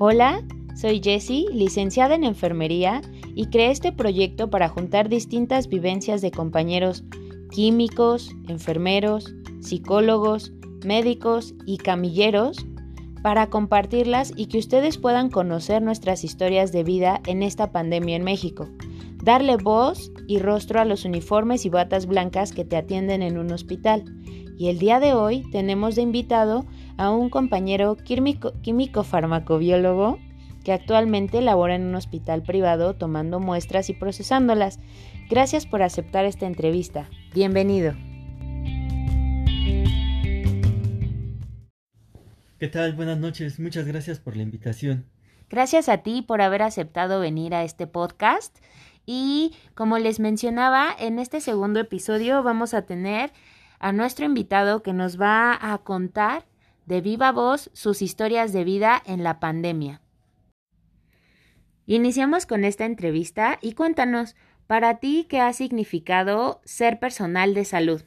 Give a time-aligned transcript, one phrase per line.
[0.00, 0.42] Hola,
[0.74, 3.00] soy Jessie, licenciada en enfermería,
[3.36, 7.04] y creé este proyecto para juntar distintas vivencias de compañeros
[7.52, 10.52] químicos, enfermeros, psicólogos,
[10.84, 12.66] médicos y camilleros
[13.22, 18.24] para compartirlas y que ustedes puedan conocer nuestras historias de vida en esta pandemia en
[18.24, 18.68] México.
[19.22, 23.52] Darle voz y rostro a los uniformes y batas blancas que te atienden en un
[23.52, 24.04] hospital.
[24.58, 26.66] Y el día de hoy tenemos de invitado
[26.96, 30.18] a un compañero químico, químico farmacobiólogo
[30.64, 34.80] que actualmente labora en un hospital privado tomando muestras y procesándolas.
[35.28, 37.08] Gracias por aceptar esta entrevista.
[37.34, 37.94] Bienvenido.
[42.58, 42.94] ¿Qué tal?
[42.94, 43.60] Buenas noches.
[43.60, 45.04] Muchas gracias por la invitación.
[45.50, 48.56] Gracias a ti por haber aceptado venir a este podcast.
[49.04, 53.32] Y como les mencionaba, en este segundo episodio vamos a tener
[53.80, 56.46] a nuestro invitado que nos va a contar
[56.86, 60.00] de viva voz sus historias de vida en la pandemia.
[61.86, 68.02] Iniciamos con esta entrevista y cuéntanos, para ti, ¿qué ha significado ser personal de salud?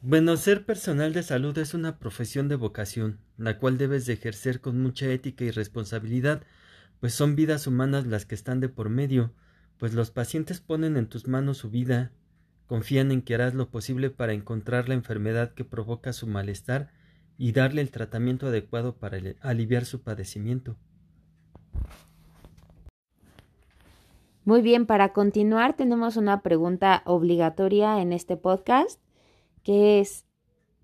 [0.00, 4.60] Bueno, ser personal de salud es una profesión de vocación, la cual debes de ejercer
[4.60, 6.44] con mucha ética y responsabilidad,
[7.00, 9.32] pues son vidas humanas las que están de por medio,
[9.76, 12.12] pues los pacientes ponen en tus manos su vida,
[12.68, 16.90] confían en que harás lo posible para encontrar la enfermedad que provoca su malestar
[17.38, 20.76] y darle el tratamiento adecuado para aliviar su padecimiento.
[24.44, 29.00] Muy bien, para continuar tenemos una pregunta obligatoria en este podcast,
[29.62, 30.26] que es,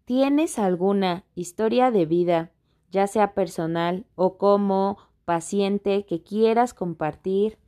[0.04, 2.50] ¿tienes alguna historia de vida,
[2.90, 7.58] ya sea personal o como paciente, que quieras compartir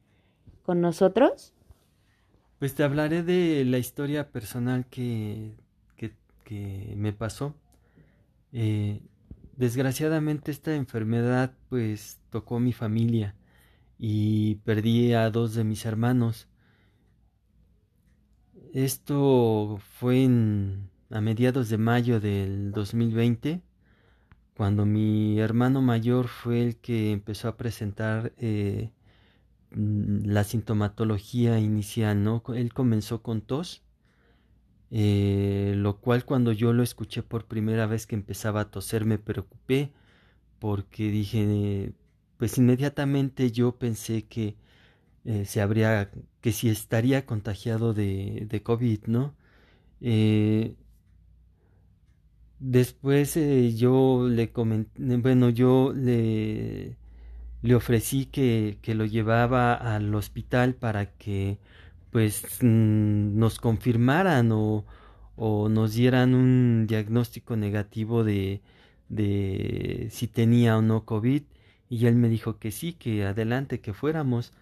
[0.63, 1.55] con nosotros?
[2.59, 5.55] Pues te hablaré de la historia personal que,
[6.45, 7.55] que, me pasó.
[8.53, 9.03] Eh,
[9.57, 13.35] desgraciadamente esta enfermedad pues tocó mi familia
[13.99, 16.49] y perdí a dos de mis hermanos.
[18.73, 23.61] Esto fue en, a mediados de mayo del 2020,
[24.57, 28.91] cuando mi hermano mayor fue el que empezó a presentar eh,
[29.77, 32.43] la sintomatología inicial, ¿no?
[32.55, 33.83] Él comenzó con tos,
[34.91, 39.19] eh, lo cual cuando yo lo escuché por primera vez que empezaba a toser me
[39.19, 39.93] preocupé
[40.61, 41.93] porque dije,
[42.39, 44.57] pues inmediatamente yo pensé que
[45.25, 46.11] eh, se habría,
[46.41, 49.35] que si estaría contagiado de, de COVID, ¿no?
[50.01, 50.77] Eh,
[52.59, 53.39] después
[53.77, 56.97] yo le comenté, bueno, yo le,
[57.67, 61.59] le ofrecí que, que, lo llevaba al hospital para que
[62.11, 64.87] pues mm, nos confirmaran o,
[65.37, 68.63] o nos dieran un diagnóstico negativo de,
[69.09, 71.43] de si tenía o no COVID
[71.89, 74.53] y él me dijo que sí, que adelante, que fuéramos.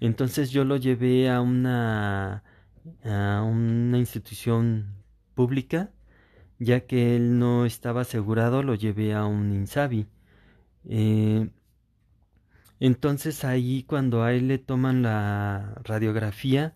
[0.00, 2.42] Entonces yo lo llevé a una,
[3.04, 4.94] a una institución
[5.34, 5.90] pública,
[6.58, 10.06] ya que él no estaba asegurado, lo llevé a un INSABI.
[10.88, 11.50] Eh,
[12.80, 16.74] entonces ahí cuando a él le toman la radiografía,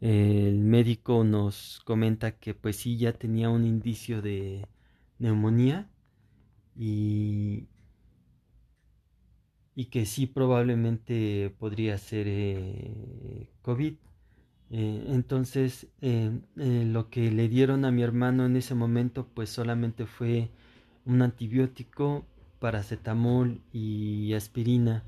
[0.00, 4.66] el médico nos comenta que pues sí ya tenía un indicio de
[5.18, 5.88] neumonía
[6.76, 7.68] y,
[9.74, 13.94] y que sí probablemente podría ser eh, COVID.
[14.70, 20.06] Eh, entonces, eh, lo que le dieron a mi hermano en ese momento, pues solamente
[20.06, 20.50] fue
[21.06, 22.26] un antibiótico,
[22.60, 25.04] paracetamol y aspirina.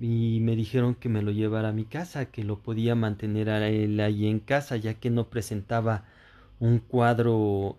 [0.00, 3.68] Y me dijeron que me lo llevara a mi casa, que lo podía mantener a
[3.68, 6.04] él ahí en casa, ya que no presentaba
[6.58, 7.76] un cuadro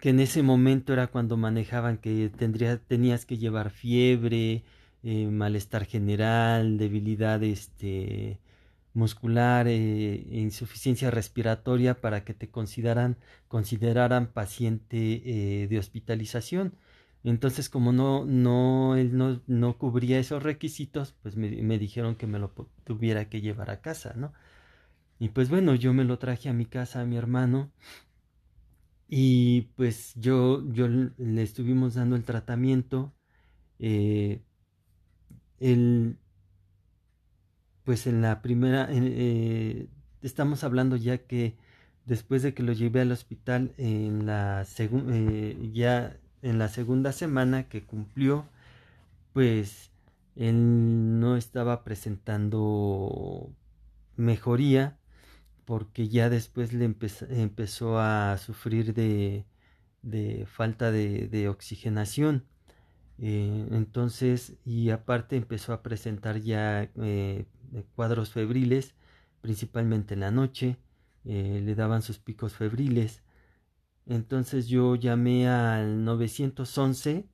[0.00, 4.64] que en ese momento era cuando manejaban que tendría, tenías que llevar fiebre,
[5.02, 8.40] eh, malestar general, debilidad este,
[8.94, 13.16] muscular, eh, insuficiencia respiratoria para que te consideraran,
[13.48, 15.22] consideraran paciente
[15.62, 16.74] eh, de hospitalización.
[17.24, 22.26] Entonces, como no, no, él no, no cubría esos requisitos, pues me, me, dijeron que
[22.26, 22.52] me lo
[22.84, 24.32] tuviera que llevar a casa, ¿no?
[25.18, 27.70] Y pues bueno, yo me lo traje a mi casa a mi hermano
[29.08, 33.14] y pues yo, yo le estuvimos dando el tratamiento.
[33.78, 34.42] Eh,
[37.84, 39.88] pues en la primera, eh,
[40.22, 41.56] estamos hablando ya que
[42.04, 47.68] después de que lo llevé al hospital en la eh, ya en la segunda semana
[47.68, 48.46] que cumplió,
[49.32, 49.90] pues
[50.36, 53.50] él no estaba presentando
[54.16, 54.98] mejoría
[55.64, 56.84] porque ya después le
[57.30, 59.44] empezó a sufrir de,
[60.02, 62.44] de falta de, oxigenación.
[63.18, 67.46] Eh, entonces, y aparte empezó a presentar ya eh,
[67.94, 68.94] cuadros febriles,
[69.40, 70.76] principalmente en la noche,
[71.24, 73.22] eh, le daban sus picos febriles.
[74.08, 77.26] Entonces yo llamé al 911,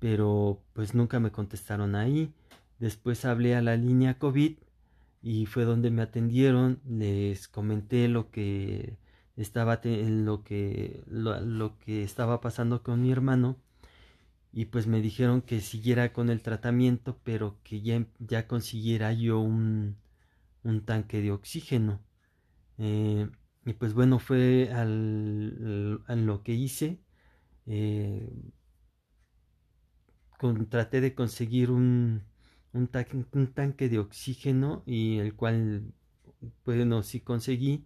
[0.00, 2.34] pero pues nunca me contestaron ahí.
[2.80, 4.58] Después hablé a la línea COVID
[5.22, 8.98] y fue donde me atendieron, les comenté lo que
[9.36, 13.56] estaba lo que lo, que estaba pasando con mi hermano
[14.52, 19.40] y pues me dijeron que siguiera con el tratamiento pero que ya, ya consiguiera yo
[19.40, 19.96] un,
[20.64, 22.00] un tanque de oxígeno
[22.78, 23.28] eh,
[23.68, 27.00] y pues bueno fue al, lo que hice
[27.66, 28.32] eh,
[30.70, 32.22] traté de conseguir un,
[32.72, 35.92] un, tanque de oxígeno y el cual
[36.64, 37.84] bueno sí conseguí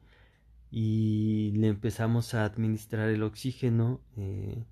[0.71, 4.01] y le empezamos a administrar el oxígeno.
[4.17, 4.65] Eh,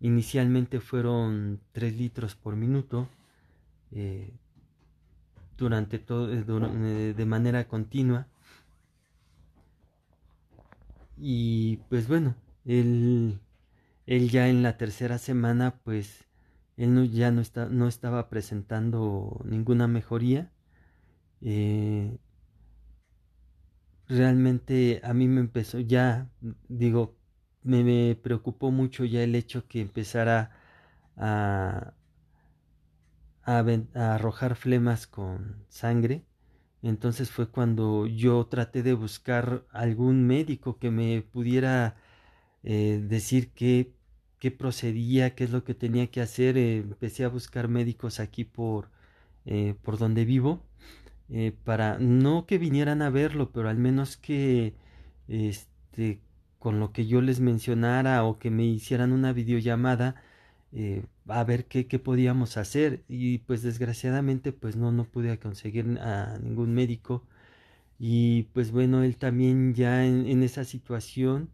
[0.00, 3.08] inicialmente fueron 3 litros por minuto
[3.92, 4.34] eh,
[5.56, 8.26] durante todo de manera continua
[11.22, 12.34] y pues bueno
[12.64, 13.40] él,
[14.06, 16.26] él ya en la tercera semana pues
[16.76, 20.50] él no, ya no, está, no estaba presentando ninguna mejoría
[24.12, 26.30] realmente a mí me empezó ya,
[26.68, 27.16] digo,
[27.62, 30.50] me, preocupó mucho ya el hecho que empezara
[31.16, 31.94] a,
[33.44, 36.24] a, arrojar flemas con sangre.
[36.82, 41.96] Entonces fue cuando yo traté de buscar algún médico que me pudiera
[42.64, 43.92] eh, decir qué,
[44.38, 46.58] qué, procedía, qué es lo que tenía que hacer.
[46.58, 48.90] Empecé a buscar médicos aquí por,
[49.46, 50.62] eh, por donde vivo
[51.30, 54.74] eh, para no que vinieran a verlo, pero al menos que
[55.28, 56.20] este
[56.58, 60.16] con lo que yo les mencionara o que me hicieran una videollamada
[60.72, 63.04] eh, a ver qué, qué, podíamos hacer.
[63.08, 67.24] Y pues desgraciadamente pues no no pude conseguir a ningún médico.
[67.98, 71.50] Y pues bueno él también ya en, esa situación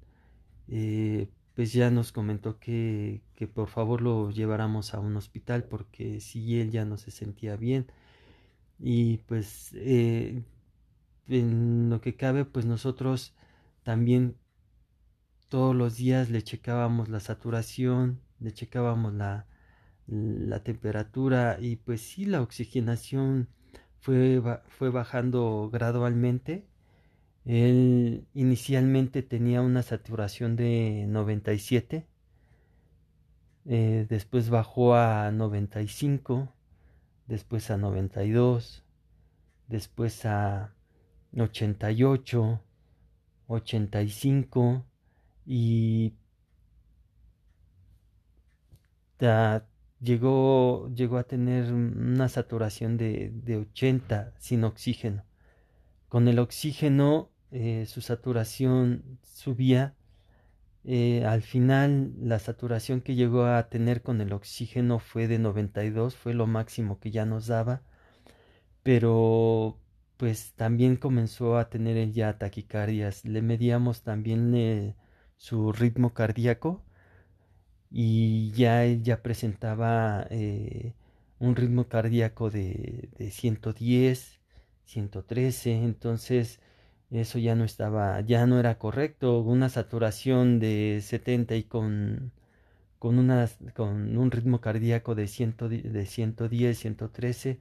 [0.69, 6.21] eh, pues ya nos comentó que, que por favor lo lleváramos a un hospital porque
[6.21, 7.87] si él ya no se sentía bien.
[8.81, 10.43] Y pues eh,
[11.29, 13.35] en lo que cabe pues nosotros
[13.85, 14.37] también
[15.49, 19.47] todos los días le checábamos la saturación, le checábamos la,
[20.07, 23.49] la temperatura y pues sí la oxigenación
[24.01, 26.67] fue, fue bajando gradualmente.
[27.45, 32.07] Él inicialmente tenía una saturación de 97,
[33.67, 36.53] eh, después bajó a 95
[37.29, 38.85] después a 92,
[39.69, 40.75] después a
[41.37, 42.61] 88,
[43.47, 44.85] 85
[45.47, 46.15] y
[50.01, 55.25] llegó, llegó a tener una saturación de, de 80 sin oxígeno.
[56.09, 59.95] Con el oxígeno eh, su saturación subía
[60.85, 66.17] eh, al final la saturación que llegó a tener con el oxígeno fue de 92,
[66.17, 67.83] fue lo máximo que ya nos daba,
[68.83, 69.79] pero
[70.17, 73.25] pues también comenzó a tener ya taquicardias.
[73.25, 74.97] Le medíamos también eh,
[75.37, 76.83] su ritmo cardíaco
[77.91, 80.95] y ya ya presentaba eh,
[81.39, 84.41] un ritmo cardíaco de, de 110,
[84.85, 86.61] 113, entonces
[87.11, 92.33] eso ya no estaba, ya no era correcto, una saturación de 70 y con,
[92.99, 93.17] con,
[93.75, 95.57] con un ritmo cardíaco de, 100,
[95.93, 97.59] de 110, 113,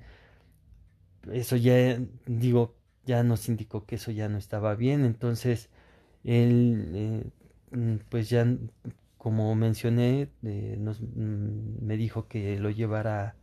[1.32, 5.70] eso ya, digo, ya nos indicó que eso ya no estaba bien, entonces
[6.24, 6.92] él,
[7.74, 8.46] eh, pues ya,
[9.28, 13.36] como mencioné, eh, nos, mm, me dijo que lo llevara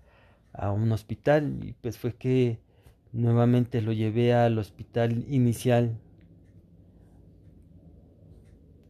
[0.54, 2.64] a un hospital y pues fue que
[3.12, 6.00] Nuevamente lo llevé al hospital inicial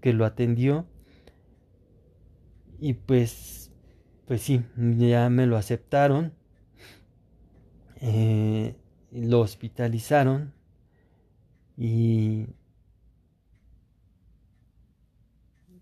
[0.00, 0.86] que lo atendió
[2.78, 3.72] y pues
[4.26, 6.32] pues sí ya me lo aceptaron
[8.00, 8.76] eh,
[9.10, 10.54] lo hospitalizaron
[11.76, 12.46] y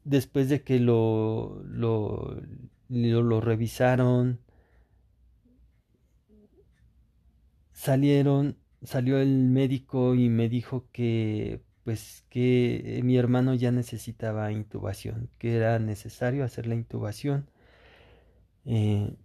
[0.05, 2.41] después de que lo, lo,
[2.89, 4.41] lo revisaron
[7.73, 15.29] salieron, salió el médico y me dijo que pues que mi hermano ya necesitaba intubación,
[15.39, 17.49] que era necesario hacer la intubación.
[18.65, 19.17] Eh,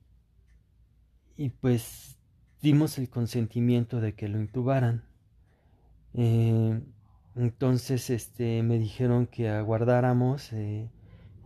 [1.37, 2.17] y pues
[2.61, 5.03] dimos el consentimiento de que lo intubaran.
[6.13, 6.81] Eh,
[7.37, 10.89] entonces este, me dijeron que aguardáramos eh,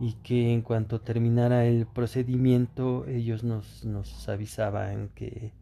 [0.00, 5.52] y que en cuanto terminara el procedimiento ellos nos, nos avisaban que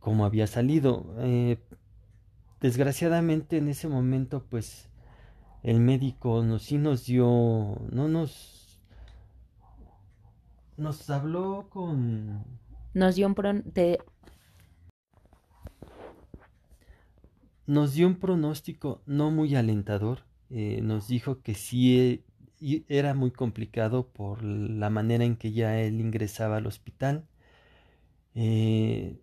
[0.00, 1.14] cómo había salido.
[1.18, 1.58] Eh,
[2.60, 4.88] desgraciadamente en ese momento pues
[5.62, 7.26] el médico nos, sí nos dio,
[7.90, 8.80] no nos,
[10.76, 12.44] nos habló con...
[12.94, 13.34] Nos dio un,
[17.70, 20.24] nos dio un pronóstico no muy alentador.
[20.50, 22.24] Eh, nos dijo que sí
[22.60, 27.28] eh, era muy complicado por la manera en que ya él ingresaba al hospital.
[28.34, 29.20] Eh,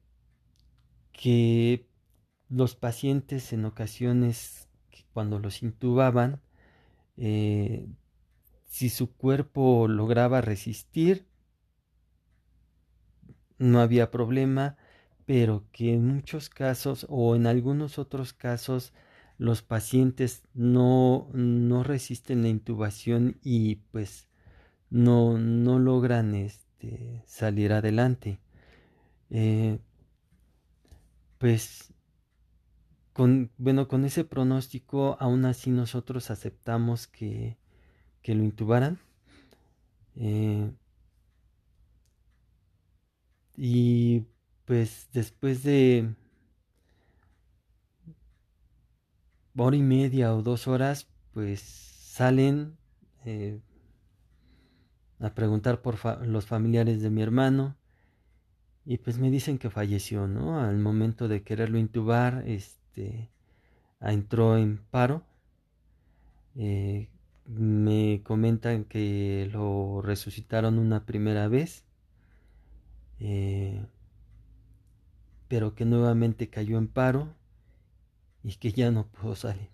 [1.12, 1.90] que
[2.48, 4.70] los pacientes en ocasiones
[5.12, 6.40] cuando los intubaban,
[7.18, 11.26] si su cuerpo lograba resistir,
[13.58, 14.78] no había problema
[15.28, 18.94] pero que en muchos casos o en algunos otros casos
[19.40, 24.30] los pacientes no, no resisten la intubación y pues
[24.92, 28.40] no, no logran este, salir adelante.
[29.32, 29.80] Eh,
[31.38, 31.94] pues
[33.14, 37.58] con, bueno, con ese pronóstico aún así nosotros aceptamos que,
[38.24, 39.00] que lo intubaran.
[40.16, 40.72] Eh,
[43.58, 44.26] y
[44.68, 46.14] pues después de
[49.56, 52.76] hora y media o dos horas, pues salen
[53.24, 53.62] eh,
[55.20, 57.78] a preguntar por los familiares de mi hermano
[58.86, 60.60] y pues me dicen que falleció, ¿no?
[60.60, 63.30] Al momento de quererlo intubar, este,
[64.02, 65.24] entró en paro.
[66.56, 67.08] Eh,
[67.46, 71.86] me comentan que lo resucitaron una primera vez.
[73.20, 73.86] Eh,
[75.48, 77.34] pero que nuevamente cayó en paro
[78.44, 79.70] y que ya no pudo salir.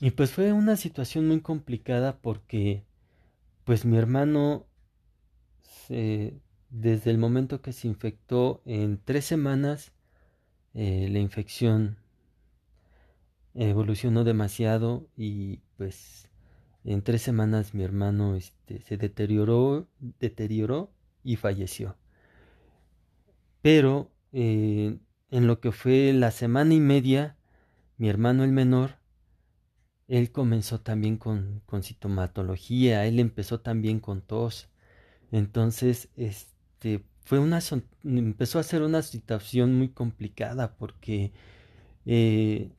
[0.00, 2.84] Y pues fue una situación muy complicada porque
[3.64, 4.66] pues mi hermano
[5.88, 9.92] desde el momento que se infectó en tres semanas
[10.74, 11.98] eh, la infección
[13.56, 16.30] evolucionó demasiado y pues
[16.84, 19.88] en tres semanas mi hermano este, se deterioró,
[20.20, 20.92] deterioró
[21.24, 21.96] y falleció.
[23.62, 24.98] Pero eh,
[25.30, 27.36] en lo que fue la semana y media,
[27.98, 28.98] mi hermano el menor,
[30.08, 34.68] él comenzó también con, con sintomatología, él empezó también con tos.
[35.32, 37.60] Entonces, este, fue una,
[38.04, 41.32] empezó a ser una situación muy complicada porque
[42.06, 42.70] eh,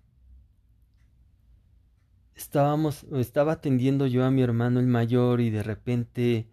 [2.37, 6.47] estábamos, estaba atendiendo yo a mi hermano el mayor y de repente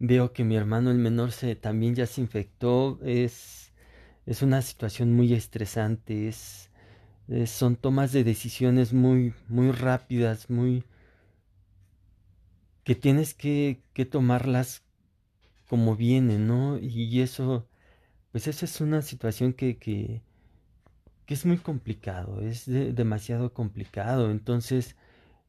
[0.00, 3.00] veo que mi hermano el menor se también ya se infectó.
[3.04, 3.72] Es,
[4.26, 6.70] es una situación muy estresante, es,
[7.46, 10.84] son tomas de decisiones muy, muy rápidas, muy
[12.84, 14.82] que tienes que, que tomarlas
[15.68, 16.78] como vienen, ¿no?
[16.78, 17.68] Y eso,
[18.32, 20.22] pues eso es una situación que, que,
[21.26, 24.30] que es muy complicado, es demasiado complicado.
[24.30, 24.96] Entonces,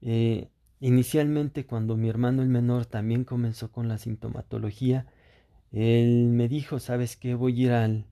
[0.01, 5.05] eh, inicialmente cuando mi hermano el menor también comenzó con la sintomatología,
[5.71, 7.35] él me dijo, ¿sabes qué?
[7.35, 8.05] Voy a ir al,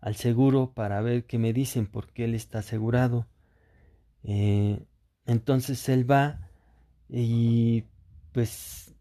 [0.00, 3.26] al seguro para ver qué me dicen porque él está asegurado.
[4.24, 4.84] Eh,
[5.26, 6.50] entonces él va
[7.08, 7.84] y
[8.32, 8.94] pues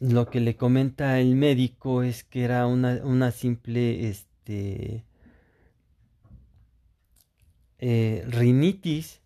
[0.00, 5.04] lo que le comenta el médico es que era una, una simple este,
[7.78, 9.20] eh, rinitis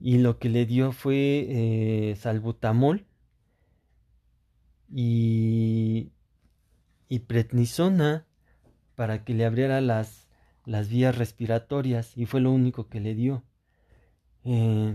[0.00, 3.06] y lo que le dio fue eh, salbutamol
[4.90, 6.12] y,
[7.08, 8.26] y prednisona
[8.94, 10.28] para que le abriera las,
[10.64, 13.44] las vías respiratorias y fue lo único que le dio.
[14.44, 14.94] Eh,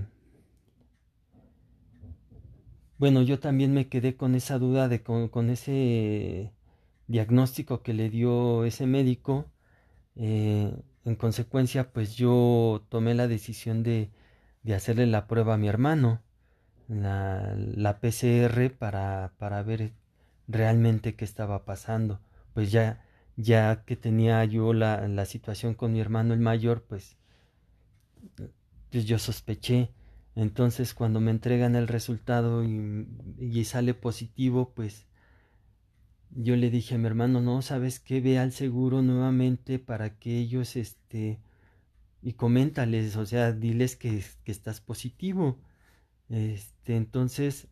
[2.98, 6.54] bueno, yo también me quedé con esa duda de con, ese
[7.08, 9.46] diagnóstico que le dio ese médico.
[10.16, 10.74] Eh,
[11.06, 14.12] en consecuencia, pues yo tomé la decisión de,
[14.64, 16.22] de hacerle la prueba a mi hermano,
[16.88, 19.94] la, la PCR para, para ver
[20.48, 22.20] realmente qué estaba pasando.
[22.54, 23.06] Pues ya,
[23.36, 27.18] ya que tenía yo la, la situación con mi hermano el mayor, pues,
[28.92, 29.92] pues yo sospeché.
[30.36, 35.06] Entonces cuando me entregan el resultado y, y, sale positivo, pues
[36.32, 40.40] yo le dije a mi hermano, no, sabes qué, ve al seguro nuevamente para que
[40.40, 41.40] ellos, este,
[42.24, 45.60] y coméntales, o sea, diles que, que estás positivo.
[46.30, 47.68] Este, entonces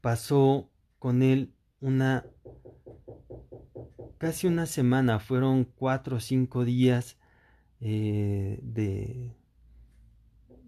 [0.00, 2.24] pasó con él una
[4.18, 7.18] casi una semana, fueron cuatro o cinco días
[7.80, 9.34] eh, de,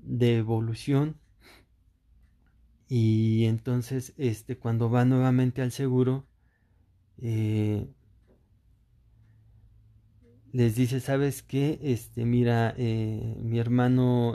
[0.02, 1.18] de evolución
[2.88, 6.26] y entonces este cuando va nuevamente al seguro
[7.18, 7.88] eh,
[10.52, 14.34] les dice sabes qué este mira eh, mi hermano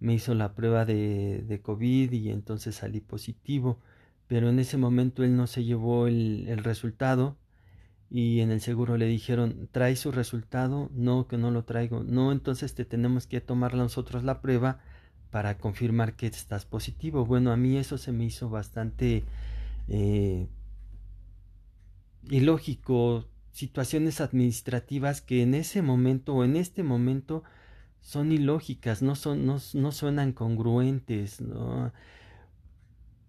[0.00, 3.78] me hizo la prueba de, de, covid y entonces salí positivo
[4.28, 7.36] pero en ese momento él no se llevó el, el resultado
[8.10, 10.90] y en el seguro le dijeron, ¿trae su resultado?
[10.94, 12.02] No, que no lo traigo.
[12.04, 14.80] No, entonces te tenemos que tomar nosotros la prueba
[15.30, 17.26] para confirmar que estás positivo.
[17.26, 19.24] Bueno, a mí eso se me hizo bastante
[19.88, 20.48] eh,
[22.30, 23.26] ilógico.
[23.58, 27.42] Situaciones administrativas que en ese momento o en este momento
[28.00, 31.40] son ilógicas, no, son, no, no suenan congruentes.
[31.40, 31.92] ¿no?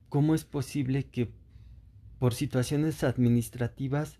[0.08, 1.32] ¿Cómo es posible que
[2.20, 4.20] por situaciones administrativas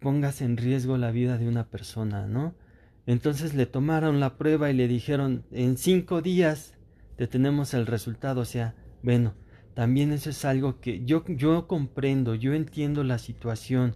[0.00, 2.56] pongas en riesgo la vida de una persona, ¿no?
[3.06, 6.74] Entonces le tomaron la prueba y le dijeron, en cinco días
[7.14, 9.34] te tenemos el resultado, o sea, bueno,
[9.74, 13.94] también eso es algo que yo, yo comprendo, yo entiendo la situación,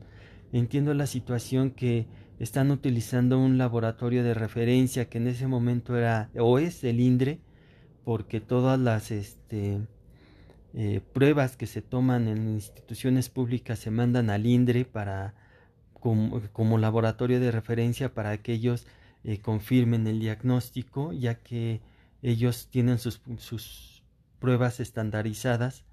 [0.52, 2.06] entiendo la situación que
[2.38, 7.40] están utilizando un laboratorio de referencia que en ese momento era o es el INDRE,
[8.04, 9.80] porque todas las este,
[10.74, 15.34] eh, pruebas que se toman en instituciones públicas se mandan al INDRE para
[16.00, 18.86] como, laboratorio de referencia para que ellos
[19.24, 21.80] eh, confirmen el diagnóstico, ya que
[22.22, 24.02] ellos tienen sus
[24.38, 25.84] pruebas estandarizadas,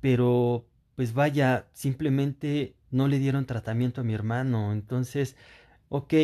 [0.00, 5.36] pero pues vaya, simplemente no le dieron tratamiento a mi hermano, entonces,
[5.88, 6.14] ok,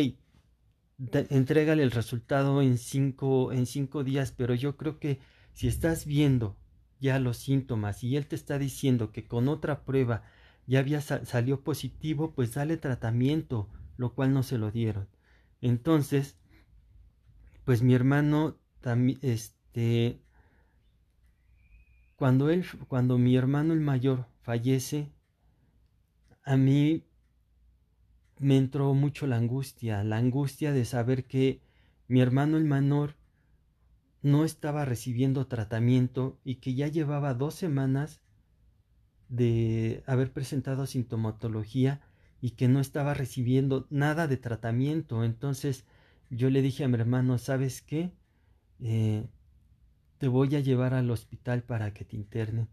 [1.29, 5.19] entrégale el resultado en cinco, en cinco días, pero yo creo que
[5.53, 6.57] si estás viendo
[6.99, 10.23] ya los síntomas y él te está diciendo que con otra prueba
[10.65, 15.09] ya había salió positivo, pues dale tratamiento, lo cual no se lo dieron.
[15.61, 16.37] Entonces,
[17.65, 20.21] pues mi hermano también, este,
[22.15, 25.11] cuando él, cuando mi hermano el mayor fallece,
[26.43, 27.03] a mí
[28.39, 31.61] me entró mucho la angustia, la angustia de saber que
[32.07, 33.15] mi hermano el menor
[34.21, 38.21] no estaba recibiendo tratamiento y que ya llevaba dos semanas
[39.29, 42.01] de haber presentado sintomatología
[42.41, 45.23] y que no estaba recibiendo nada de tratamiento.
[45.23, 45.85] Entonces
[46.29, 48.11] yo le dije a mi hermano, ¿sabes qué?
[48.81, 49.25] Eh,
[50.17, 52.67] te voy a llevar al hospital para que te internen,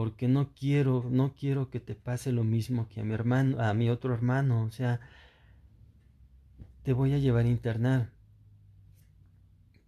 [0.00, 3.74] porque no quiero, no quiero que te pase lo mismo que a mi hermano, a
[3.74, 4.98] mi otro hermano, o sea,
[6.82, 8.10] te voy a llevar a internar.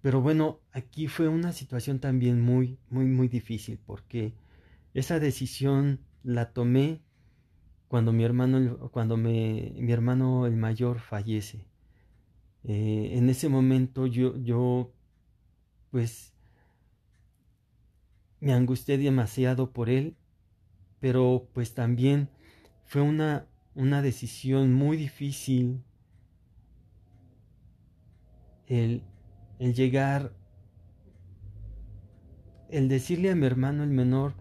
[0.02, 4.34] Pero bueno, aquí fue una situación también muy, muy, muy difícil, porque
[4.92, 7.00] esa decisión la tomé
[7.88, 11.64] cuando mi hermano, cuando me, mi hermano el mayor fallece.
[12.64, 14.92] Eh, en ese momento yo, yo,
[15.90, 16.31] pues,
[18.42, 20.16] me angustié demasiado por él,
[20.98, 22.28] pero pues también
[22.84, 25.84] fue una, una decisión muy difícil
[28.66, 29.04] el,
[29.60, 30.32] el llegar,
[32.68, 34.34] el decirle a mi hermano el menor,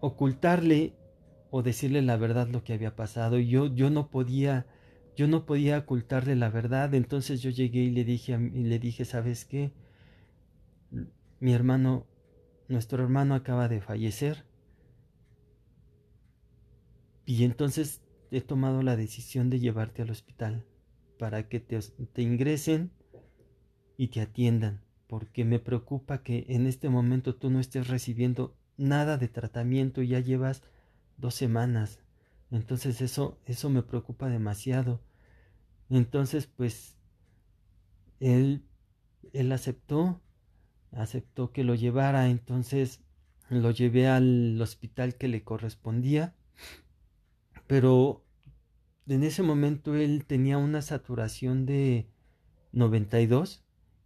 [0.00, 0.94] ocultarle
[1.50, 3.40] o decirle la verdad lo que había pasado.
[3.40, 4.64] Yo, yo no podía,
[5.16, 6.94] yo no podía ocultarle la verdad.
[6.94, 9.72] Entonces yo llegué y le dije, y le dije, ¿sabes qué?
[11.40, 12.06] Mi hermano,
[12.68, 14.44] nuestro hermano acaba de fallecer.
[17.26, 20.64] Y entonces he tomado la decisión de llevarte al hospital
[21.18, 22.90] para que te, te ingresen
[23.96, 29.16] y te atiendan, porque me preocupa que en este momento tú no estés recibiendo nada
[29.16, 30.62] de tratamiento y ya llevas
[31.16, 32.00] dos semanas.
[32.50, 35.00] Entonces eso, eso me preocupa demasiado.
[35.90, 36.96] Entonces, pues,
[38.20, 38.64] él,
[39.32, 40.20] él aceptó,
[40.96, 43.00] aceptó que lo llevara, entonces
[43.50, 46.34] lo llevé al hospital que le correspondía,
[47.66, 48.24] pero
[49.06, 52.08] en ese momento él tenía una saturación de
[52.72, 53.62] 92,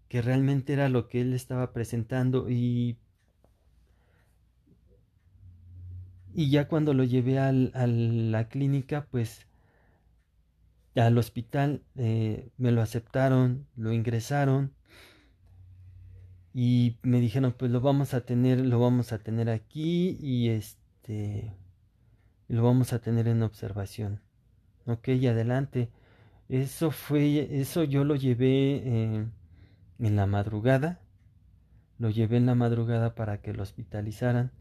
[0.09, 2.98] que realmente era lo que él estaba presentando y
[6.38, 9.48] Y ya cuando lo llevé a la clínica, pues
[10.94, 14.72] al hospital eh, me lo aceptaron, lo ingresaron
[16.54, 21.54] y me dijeron pues lo vamos a tener, lo vamos a tener aquí y este
[22.48, 24.20] lo vamos a tener en observación.
[24.87, 25.90] Ok, adelante.
[26.48, 29.26] Eso fue, eso yo lo llevé eh,
[29.98, 31.00] en la madrugada.
[31.98, 34.52] Lo llevé en la madrugada para que lo hospitalizaran.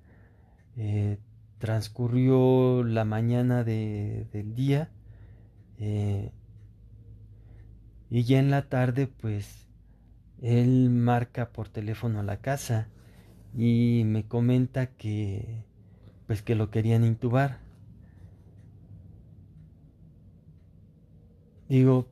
[0.75, 1.19] Eh,
[1.59, 4.91] transcurrió la mañana de, del día
[5.79, 6.31] eh,
[8.09, 9.66] y ya en la tarde pues
[10.41, 12.89] él marca por teléfono la casa
[13.57, 15.65] y me comenta que
[16.27, 17.59] pues que lo querían intubar.
[21.69, 22.07] Digo,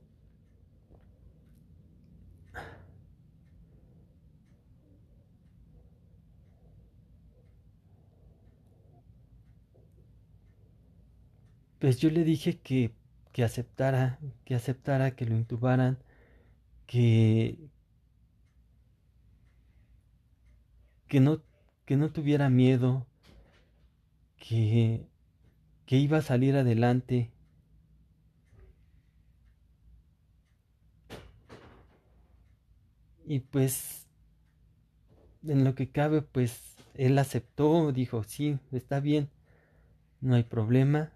[11.79, 12.91] pues yo le dije que,
[13.31, 15.99] que aceptara, que aceptara que lo intubaran,
[16.88, 17.57] que,
[21.15, 21.41] que no,
[21.86, 23.08] que no tuviera miedo,
[24.38, 25.08] que,
[25.86, 27.32] que iba a salir adelante.
[33.25, 34.08] Y pues,
[35.47, 39.30] en lo que cabe, pues él aceptó, dijo, sí, está bien,
[40.19, 41.13] no hay problema.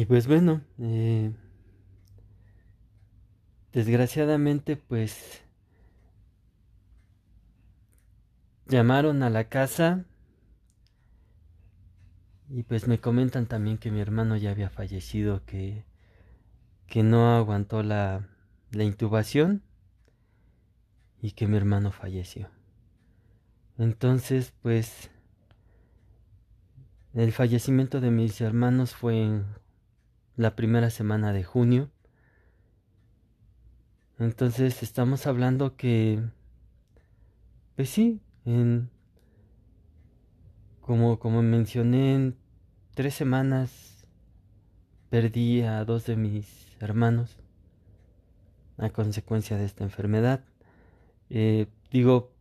[0.00, 1.30] Y pues bueno, eh,
[3.70, 5.42] desgraciadamente pues
[8.66, 10.06] llamaron a la casa
[12.48, 15.84] y pues me comentan también que mi hermano ya había fallecido, que,
[16.86, 18.26] que no aguantó la,
[18.70, 19.62] la intubación
[21.20, 22.48] y que mi hermano falleció.
[23.76, 25.10] Entonces pues
[27.12, 29.59] el fallecimiento de mis hermanos fue en
[30.40, 31.90] la primera semana de junio.
[34.18, 36.22] Entonces estamos hablando que,
[37.76, 38.88] pues sí, en,
[40.80, 42.36] como, como mencioné, en
[42.94, 44.06] tres semanas
[45.10, 46.46] perdí a dos de mis
[46.80, 47.36] hermanos
[48.78, 50.42] a consecuencia de esta enfermedad.
[51.28, 52.32] Eh, digo,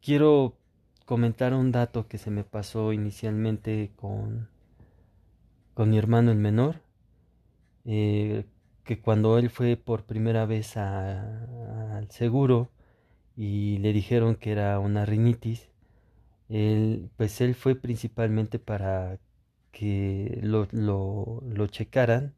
[0.00, 0.56] quiero
[1.04, 4.48] comentar un dato que se me pasó inicialmente con,
[5.74, 6.83] con mi hermano el menor.
[7.84, 8.44] Eh,
[8.84, 12.70] que cuando él fue por primera vez al seguro
[13.36, 15.70] y le dijeron que era una rinitis,
[16.48, 19.18] él, pues él fue principalmente para
[19.72, 22.34] que lo, lo, lo checaran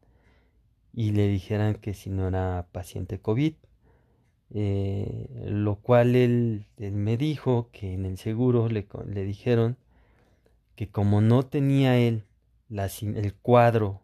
[0.94, 3.54] y le dijeran que si no era paciente COVID.
[4.54, 9.76] Eh, lo cual él, me dijo que en el seguro le, le dijeron
[10.76, 12.24] que como no tenía él
[12.68, 14.02] la, el cuadro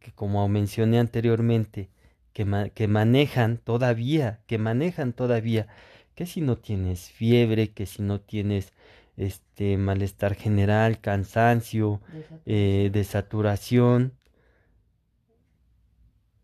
[0.00, 1.90] que como mencioné anteriormente,
[2.32, 5.68] que, que manejan todavía, que manejan todavía,
[6.14, 8.72] que si no tienes fiebre, que si no tienes
[9.16, 12.00] este malestar general, cansancio,
[12.46, 14.14] eh, desaturación,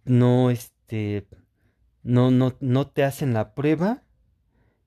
[0.05, 1.27] no este
[2.03, 4.03] no, no, no te hacen la prueba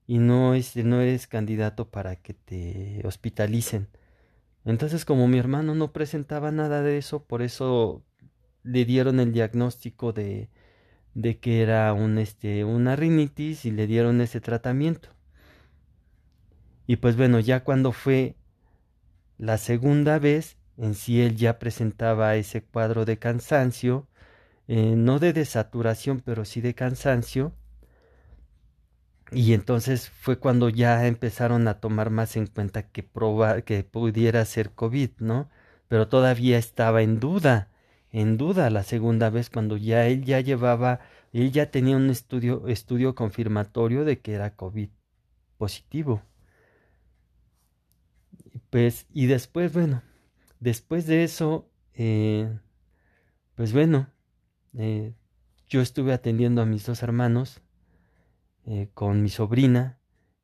[0.05, 3.89] y no, es, no eres candidato para que te hospitalicen.
[4.65, 8.03] Entonces, como mi hermano no presentaba nada de eso, por eso
[8.67, 10.49] le dieron el diagnóstico de,
[11.13, 15.09] de que era un, este, una rinitis y le dieron ese tratamiento.
[16.85, 18.35] Y pues bueno, ya cuando fue
[19.37, 24.07] la segunda vez, en sí él ya presentaba ese cuadro de cansancio,
[24.67, 27.53] eh, no de desaturación, pero sí de cansancio.
[29.31, 34.45] Y entonces fue cuando ya empezaron a tomar más en cuenta que, proba que pudiera
[34.45, 35.49] ser COVID, ¿no?
[35.87, 37.69] Pero todavía estaba en duda
[38.11, 40.99] en duda la segunda vez cuando ya él ya llevaba,
[41.33, 44.89] él ya tenía un estudio, estudio confirmatorio de que era COVID
[45.57, 46.21] positivo.
[48.69, 50.03] Pues, y después, bueno,
[50.59, 52.49] después de eso, eh,
[53.55, 54.09] pues bueno,
[54.77, 55.13] eh,
[55.67, 57.61] yo estuve atendiendo a mis dos hermanos
[58.65, 59.99] eh, con mi sobrina.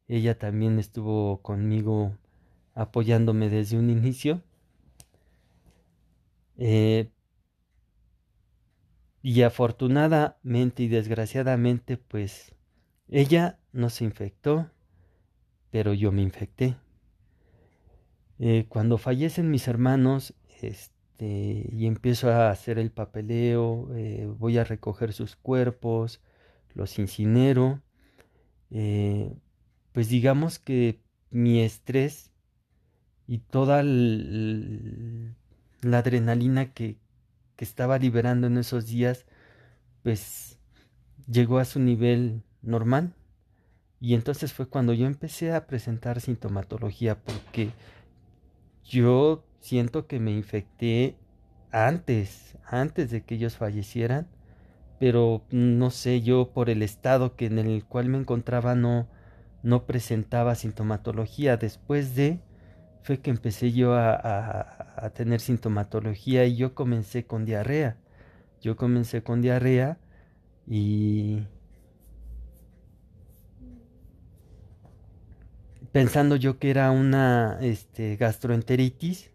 [0.07, 2.17] Ella también estuvo conmigo
[2.73, 4.41] apoyándome desde un inicio.
[9.23, 12.53] Y afortunadamente y desgraciadamente, pues
[13.07, 14.69] ella no se infectó,
[15.71, 16.75] pero yo me infecté.
[18.37, 24.65] Eh, cuando fallecen mis hermanos, este, y empiezo a hacer el papeleo, eh, voy a
[24.65, 26.19] recoger sus cuerpos,
[26.73, 27.81] los incinero,
[28.71, 29.33] eh,
[29.93, 32.33] pues digamos que mi estrés
[33.25, 35.33] y toda la
[35.97, 36.97] adrenalina que,
[37.55, 39.25] que estaba liberando en esos días,
[40.03, 40.59] pues
[41.27, 43.13] llegó a su nivel normal
[43.99, 47.71] Y entonces fue cuando yo empecé a presentar sintomatología porque
[48.83, 51.15] yo siento que me infecté
[51.71, 54.27] antes, antes de que ellos fallecieran,
[54.99, 59.07] pero no sé, yo por el estado que en el cual me encontraba no,
[59.63, 61.57] no presentaba sintomatología.
[61.57, 62.39] Después de,
[63.03, 64.15] fue que empecé yo a,
[64.95, 67.97] a, tener sintomatología y yo comencé con diarrea.
[68.61, 69.97] Yo comencé con diarrea
[70.65, 71.43] y
[75.93, 79.31] pensando yo que era una este, gastroenteritis,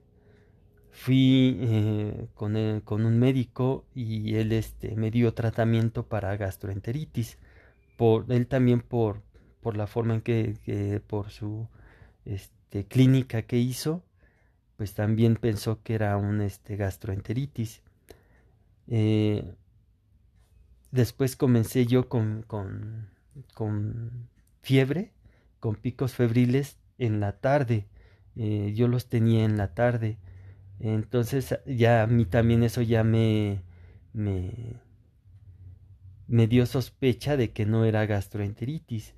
[0.90, 7.38] fui eh, con, con, un médico y él este, me dio tratamiento para gastroenteritis.
[7.96, 9.22] Por, él también por,
[9.60, 11.68] por la forma en que, por su
[12.24, 12.57] este,
[12.88, 14.02] clínica que hizo,
[14.76, 17.82] pues también pensó que era un este, gastroenteritis.
[18.88, 19.54] Eh,
[20.90, 23.10] después comencé yo con, con,
[23.54, 24.28] con
[24.62, 25.12] fiebre
[25.60, 27.86] con picos febriles en la tarde.
[28.36, 30.18] Eh, yo los tenía en la tarde.
[30.80, 33.62] Entonces ya a mí también eso ya me,
[34.12, 34.80] me,
[36.28, 39.14] me dio sospecha de que no era gastroenteritis.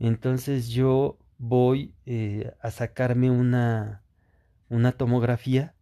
[0.00, 4.02] Entonces yo voy eh, a sacarme una,
[4.68, 5.74] una tomografía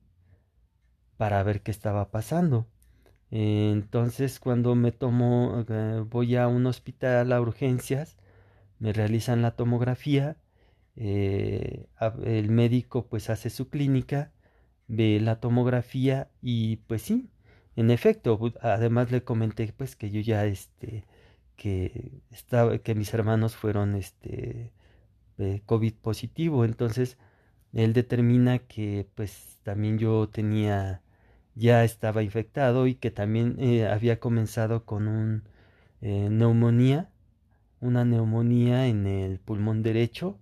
[1.17, 2.67] para ver qué estaba pasando.
[3.31, 8.17] entonces cuando me tomo, eh, voy a un hospital a urgencias,
[8.79, 10.37] me realizan la tomografía,
[10.97, 11.87] eh,
[12.25, 14.33] el médico pues hace su clínica,
[14.89, 17.31] ve la tomografía y pues sí,
[17.77, 21.05] en efecto, además le comenté pues que yo ya este,
[21.57, 24.73] que estaba, que mis hermanos fueron este,
[25.39, 27.19] eh, COVID positivo, entonces
[27.73, 31.03] él determina que pues también yo tenía,
[31.55, 35.45] ya estaba infectado y que también eh, había comenzado con un
[36.01, 37.11] neumonía
[37.85, 40.39] una neumonía en el pulmón derecho,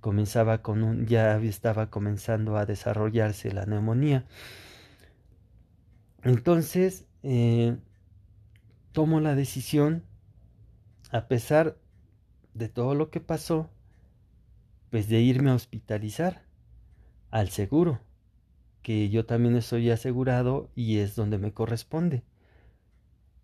[0.00, 4.24] comenzaba con un, ya estaba comenzando a desarrollarse la neumonía.
[6.22, 7.76] Entonces, eh,
[8.92, 10.04] tomo la decisión,
[11.10, 11.76] a pesar
[12.54, 13.68] de todo lo que pasó,
[14.94, 16.44] pues de irme a hospitalizar
[17.32, 17.98] al seguro,
[18.80, 22.22] que yo también estoy asegurado y es donde me corresponde.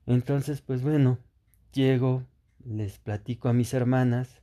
[0.07, 1.19] Entonces, pues bueno,
[1.73, 2.23] llego,
[2.65, 4.43] les platico a mis hermanas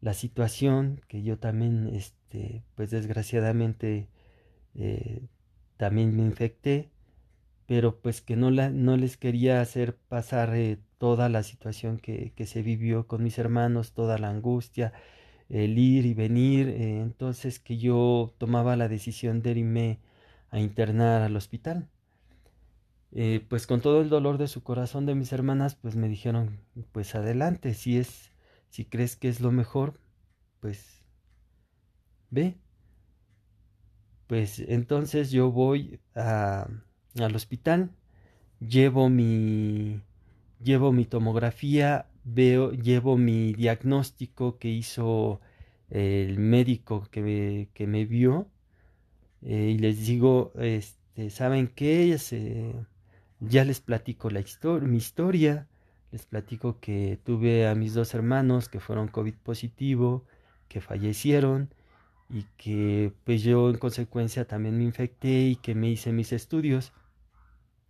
[0.00, 4.08] la situación que yo también, este, pues desgraciadamente
[4.74, 5.26] eh,
[5.76, 6.88] también me infecté,
[7.66, 12.32] pero pues que no, la, no les quería hacer pasar eh, toda la situación que,
[12.34, 14.94] que, se vivió con mis hermanos, toda la angustia,
[15.52, 19.98] el ir y venir, eh, entonces que yo tomaba la decisión de irme
[20.50, 21.88] a internar al hospital.
[23.12, 26.60] Eh, pues con todo el dolor de su corazón de mis hermanas, pues me dijeron,
[26.92, 28.32] pues adelante, si es,
[28.70, 30.00] si crees que es lo mejor,
[30.60, 31.02] pues
[32.30, 32.56] ve.
[34.26, 36.66] Pues entonces yo voy a,
[37.20, 37.90] al hospital,
[38.60, 40.00] llevo mi,
[40.62, 45.40] llevo mi tomografía, veo, llevo mi diagnóstico que hizo
[45.90, 48.48] el médico que me, que me vio
[49.42, 52.16] eh, y les digo, este, ¿saben qué?
[52.18, 52.74] Se,
[53.40, 55.68] ya les platico la historia, mi historia,
[56.12, 60.24] les platico que tuve a mis dos hermanos que fueron COVID positivo,
[60.68, 61.74] que fallecieron
[62.30, 66.92] y que pues yo en consecuencia también me infecté y que me hice mis estudios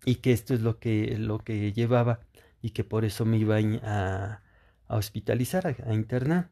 [0.04, 2.20] y que esto es lo que, lo que llevaba
[2.62, 4.42] y que por eso me iba a,
[4.88, 6.51] a hospitalizar, a, internar.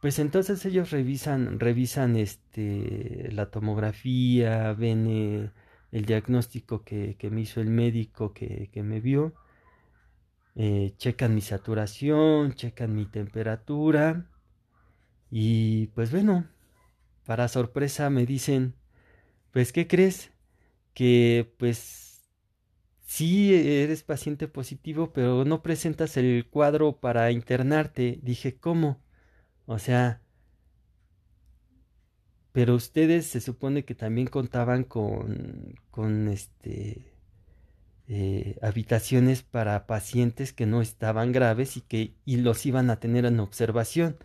[0.00, 5.50] Pues entonces ellos revisan, revisan este, la tomografía, ven eh,
[5.92, 9.34] el diagnóstico que, me hizo el médico que, me vio.
[10.56, 14.26] Eh, checan mi saturación, checan mi temperatura.
[15.30, 16.46] Y pues bueno,
[17.26, 18.74] para sorpresa me dicen,
[19.52, 20.32] pues ¿qué crees?
[20.94, 22.01] Que pues
[23.12, 28.18] sí eres paciente positivo, pero no presentas el cuadro para internarte.
[28.22, 29.02] Dije, ¿cómo?
[29.66, 30.22] O sea,
[32.52, 37.12] pero ustedes se supone que también contaban con, con este,
[38.08, 43.26] eh, habitaciones para pacientes que no estaban graves y que y los iban a tener
[43.26, 44.16] en observación.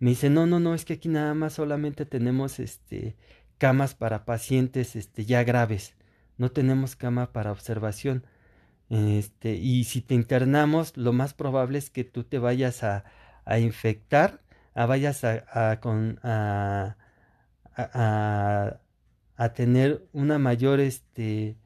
[0.00, 3.16] Me dice, no, no, no, es que aquí nada más solamente tenemos este,
[3.58, 5.97] camas para pacientes este, ya graves.
[6.38, 8.24] No tenemos cama para observación.
[8.90, 13.04] Este, y si te internamos, lo más probable es que tú te vayas a,
[13.44, 14.40] a infectar,
[14.74, 16.96] a vayas a, con, a
[17.78, 21.56] a, tener una mayor este,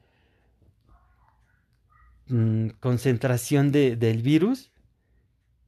[2.27, 4.71] mm, concentración de, del virus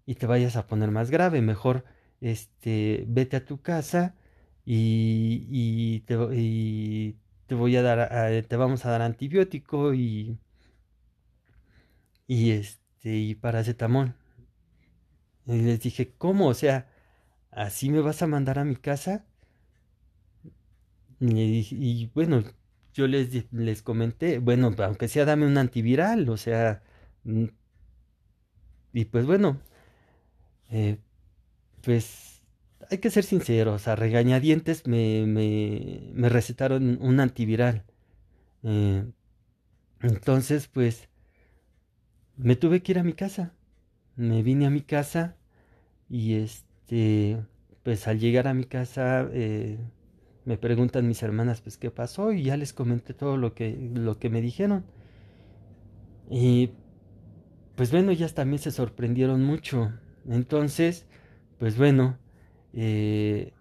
[0.06, 1.42] y te vayas a poner más grave.
[1.42, 1.86] Mejor
[2.22, 4.16] este, vete a tu casa
[4.66, 6.16] y, te,
[7.48, 10.38] te, voy a dar, te vamos a dar antibiótico y,
[12.28, 14.14] y este, y paracetamol.
[15.48, 16.48] Y les dije, ¿cómo?
[16.48, 16.88] O sea,
[17.52, 19.26] ¿así me vas a mandar a mi casa?
[21.20, 22.44] Y, bueno,
[22.94, 26.84] yo les, les comenté, bueno, aunque sea dame un antiviral, o sea,
[27.24, 27.46] mm,
[28.94, 29.60] y pues bueno,
[30.70, 30.98] eh,
[31.84, 32.25] pues
[32.92, 37.86] hay que ser sinceros, a regañadientes me, me, me recetaron un antiviral.
[38.64, 39.06] Eh,
[40.02, 41.10] entonces, pues,
[42.38, 43.54] me tuve que ir a mi casa.
[44.16, 45.38] Me vine a mi casa
[46.10, 47.40] y este,
[47.84, 49.80] pues al llegar a mi casa eh,
[50.46, 52.34] me preguntan mis hermanas, pues, ¿qué pasó?
[52.34, 54.86] Y ya les comenté todo lo que, lo que me dijeron.
[56.30, 56.72] Y
[57.76, 59.92] pues bueno, ellas también se sorprendieron mucho.
[60.28, 61.06] Entonces,
[61.60, 62.18] pues bueno,
[62.76, 63.54] eh,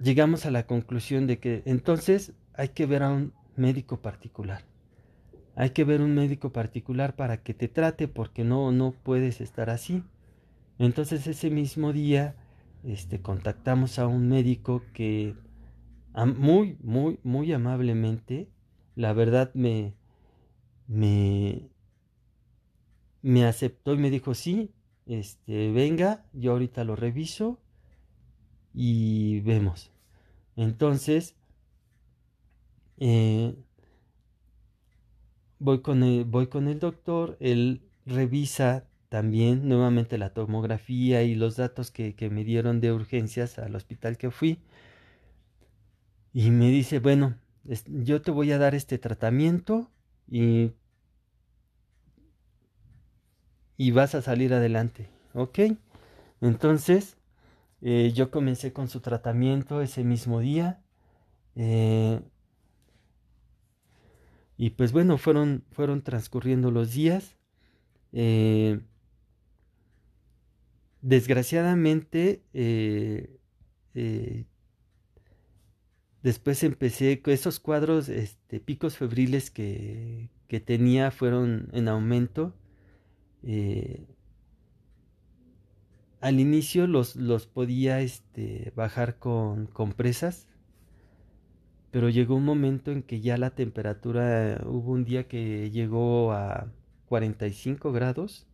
[0.00, 4.64] llegamos a la conclusión de que entonces hay que ver a un médico particular.
[5.56, 9.70] Hay que ver un médico particular para que te trate porque no, no puedes estar
[9.70, 10.02] así.
[10.78, 12.36] Entonces ese mismo día
[12.84, 15.34] este, contactamos a un médico que
[16.36, 18.48] muy, muy, muy amablemente,
[18.94, 19.94] la verdad me,
[20.86, 21.70] me,
[23.22, 24.73] me aceptó y me dijo, sí,
[25.06, 27.58] este, venga, yo ahorita lo reviso
[28.72, 29.90] y vemos.
[30.56, 31.36] Entonces,
[32.98, 33.54] eh,
[35.58, 41.56] voy, con el, voy con el doctor, él revisa también nuevamente la tomografía y los
[41.56, 44.60] datos que, que me dieron de urgencias al hospital que fui.
[46.32, 47.36] Y me dice, bueno,
[47.86, 49.90] yo te voy a dar este tratamiento
[50.28, 50.72] y
[53.76, 55.58] y vas a salir adelante, ¿ok?
[56.40, 57.16] Entonces,
[57.86, 60.82] eh, yo comencé con su tratamiento ese mismo día.
[61.54, 62.20] Eh,
[64.56, 67.36] y pues bueno, fueron, fueron transcurriendo los días.
[68.12, 68.80] Eh,
[71.02, 72.42] desgraciadamente,
[76.22, 82.54] después empecé con esos cuadros, este, picos febriles que, que tenía fueron en aumento.
[83.46, 84.06] Eh,
[86.20, 90.48] al inicio los, los podía este, bajar con compresas,
[91.90, 96.72] pero llegó un momento en que ya la temperatura, hubo un día que llegó a
[97.06, 98.46] 45 grados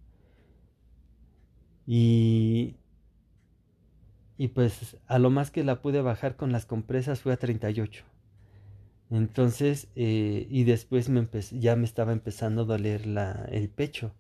[1.87, 2.77] y,
[4.37, 8.05] y pues a lo más que la pude bajar con las compresas fue a 38.
[9.11, 13.03] Entonces, eh, y después me ya me estaba empezando a doler
[13.51, 14.13] el pecho.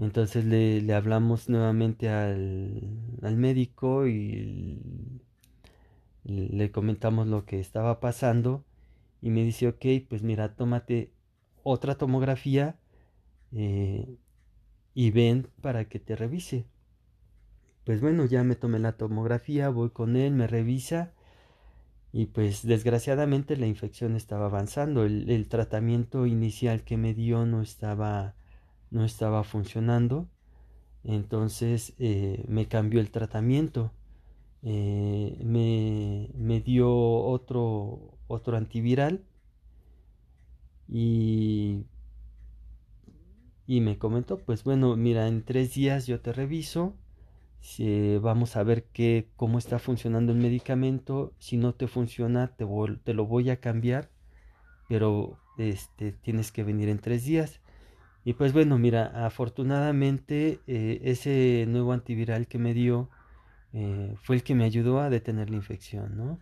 [0.00, 4.80] Entonces le, hablamos nuevamente al, médico y
[6.24, 8.64] le comentamos lo que estaba pasando
[9.20, 11.12] y me dice, ok, pues mira, tómate
[11.62, 12.78] otra tomografía
[13.52, 14.16] eh,
[14.94, 16.64] y ven para que te revise.
[17.84, 21.12] Pues bueno, ya me tomé la tomografía, voy con él, me revisa
[22.10, 25.04] y pues desgraciadamente la infección estaba avanzando.
[25.04, 28.34] el tratamiento inicial que me dio no estaba
[28.90, 30.28] no estaba funcionando.
[31.04, 33.92] Entonces eh, me cambió el tratamiento.
[34.62, 39.24] Eh, me, dio otro, otro antiviral
[40.86, 41.86] y,
[43.66, 46.94] y me comentó, pues bueno, mira, en tres días yo te reviso,
[48.20, 52.66] vamos a ver qué, cómo está funcionando el medicamento, si no te funciona te,
[53.04, 54.10] te lo voy a cambiar,
[54.90, 57.59] pero este, tienes que venir en tres días.
[58.24, 63.08] Y pues bueno, mira, afortunadamente eh, ese nuevo antiviral que me dio
[63.72, 66.38] eh, fue el que me ayudó a detener la infección, ¿no?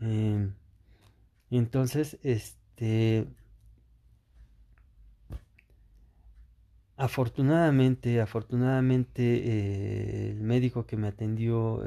[0.00, 0.54] Em,
[1.50, 3.26] entonces, este,
[6.96, 11.82] afortunadamente, afortunadamente eh, el médico que me atendió,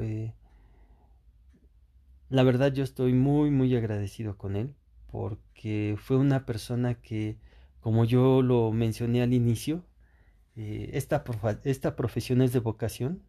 [2.28, 4.74] la verdad yo estoy muy, muy agradecido con él
[5.10, 7.36] porque fue una persona que
[7.82, 9.84] como yo lo mencioné al inicio,
[10.54, 11.24] eh, esta,
[11.64, 13.22] esta profesión es de vocación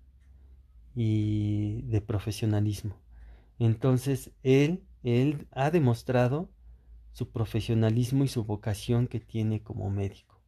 [0.95, 2.95] y de profesionalismo.
[3.57, 6.51] Entonces, él, él ha demostrado
[7.13, 10.39] su profesionalismo y su vocación que tiene como médico.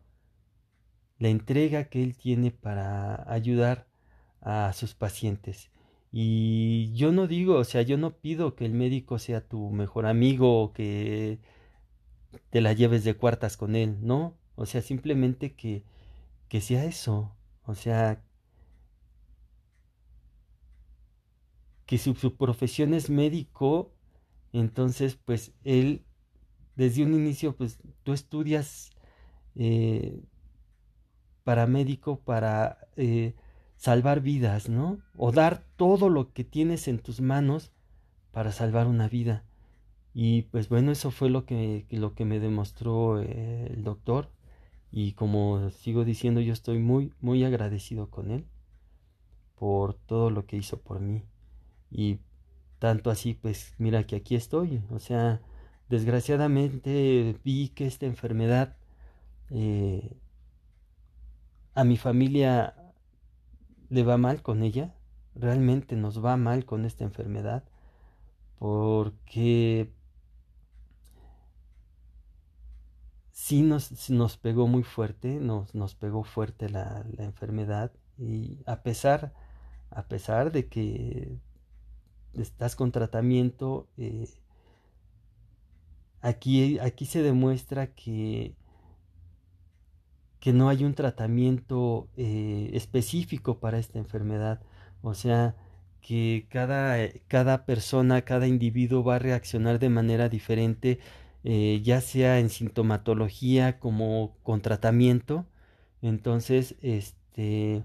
[1.17, 3.87] La entrega que él tiene para ayudar
[4.39, 5.71] a sus pacientes.
[6.11, 10.05] Y yo no digo, o sea, yo no pido que el médico sea tu mejor
[10.05, 11.39] amigo o que
[12.49, 14.35] te la lleves de cuartas con él, ¿no?
[14.55, 15.83] O sea, simplemente que,
[16.49, 18.21] que sea eso, o sea,
[21.85, 23.91] que su, profesión es médico,
[24.53, 26.03] entonces pues él
[26.75, 28.91] desde un inicio pues tú estudias
[29.55, 30.19] eh,
[31.43, 33.35] para médico para eh,
[33.77, 34.99] salvar vidas, ¿no?
[35.17, 37.71] O dar todo lo que tienes en tus manos
[38.31, 39.43] para salvar una vida.
[40.15, 44.29] Y pues bueno, eso fue lo que, lo que me demostró eh, el doctor.
[44.91, 48.45] Y como sigo diciendo, yo estoy muy, muy agradecido con él
[49.55, 51.23] por todo lo que hizo por mí.
[51.91, 52.19] Y
[52.79, 54.81] tanto así, pues mira que aquí estoy.
[54.89, 55.41] O sea,
[55.89, 58.77] desgraciadamente vi que esta enfermedad
[59.49, 60.15] eh,
[61.73, 62.75] a mi familia
[63.89, 64.95] le va mal con ella.
[65.35, 67.65] Realmente nos va mal con esta enfermedad.
[68.59, 69.91] Porque
[73.35, 77.91] sí nos, nos pegó muy fuerte, nos, nos pegó fuerte la, la enfermedad.
[78.17, 79.33] Y a pesar
[79.95, 81.37] a pesar de que
[82.33, 84.27] estás con tratamiento, eh,
[86.21, 88.55] aquí, aquí se demuestra que,
[90.41, 94.61] que no hay un tratamiento eh, específico para esta enfermedad.
[95.01, 95.55] O sea,
[96.01, 100.99] que cada, cada, persona, cada individuo va a reaccionar de manera diferente,
[101.45, 105.47] eh, ya sea en sintomatología como con tratamiento.
[106.03, 107.83] Entonces, este,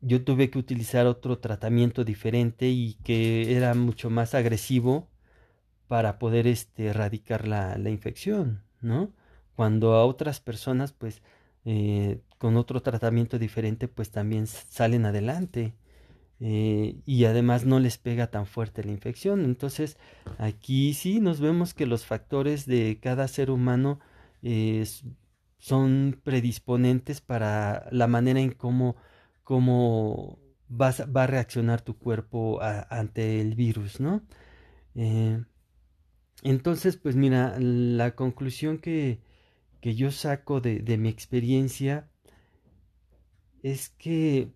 [0.00, 5.08] yo tuve que utilizar otro tratamiento diferente y que era mucho más agresivo
[5.88, 9.12] para poder este, erradicar la, la infección, ¿no?
[9.56, 11.22] Cuando a otras personas, pues,
[11.66, 15.74] eh, con otro tratamiento diferente, pues también salen adelante.
[16.40, 19.44] Eh, y además no les pega tan fuerte la infección.
[19.44, 19.96] Entonces,
[20.38, 24.00] aquí sí nos vemos que los factores de cada ser humano
[24.42, 24.84] eh,
[25.58, 28.96] son predisponentes para la manera en cómo
[29.46, 34.22] cómo vas, va a reaccionar tu cuerpo ante el virus, ¿no?
[34.96, 35.40] Eh,
[36.42, 39.20] entonces, pues mira, la conclusión que,
[39.80, 42.10] que yo saco de, de, mi experiencia
[43.62, 44.50] es que,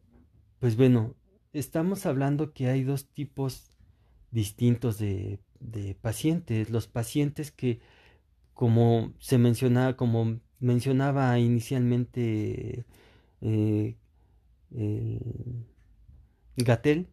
[0.59, 1.15] pues bueno,
[1.53, 3.71] estamos hablando que hay dos tipos
[4.31, 6.71] distintos de, de pacientes.
[6.71, 7.81] Los pacientes que,
[8.55, 12.85] como se mencionaba, como mencionaba inicialmente
[13.41, 13.97] eh,
[14.77, 15.65] el
[16.57, 17.09] Gatel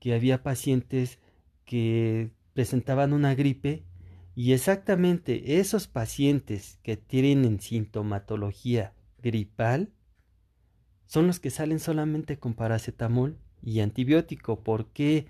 [0.00, 1.18] que había pacientes
[1.64, 3.84] que presentaban una gripe
[4.34, 9.92] y exactamente esos pacientes que tienen sintomatología gripal
[11.06, 14.60] son los que salen solamente con paracetamol y antibiótico.
[14.60, 15.26] ¿Por qué?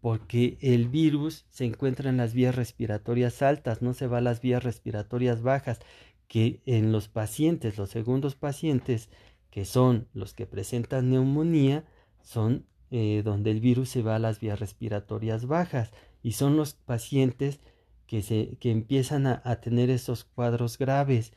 [0.00, 4.40] Porque el virus se encuentra en las vías respiratorias altas, no se va a las
[4.40, 5.80] vías respiratorias bajas,
[6.28, 9.10] que en los pacientes, los segundos pacientes
[9.50, 11.84] que son los que presentan neumonía,
[12.22, 16.74] son eh, donde el virus se va a las vías respiratorias bajas y son los
[16.74, 17.60] pacientes
[18.06, 21.32] que, se, que empiezan a, tener esos cuadros graves.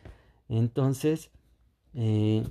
[0.48, 1.32] Entonces,
[1.94, 2.44] eh,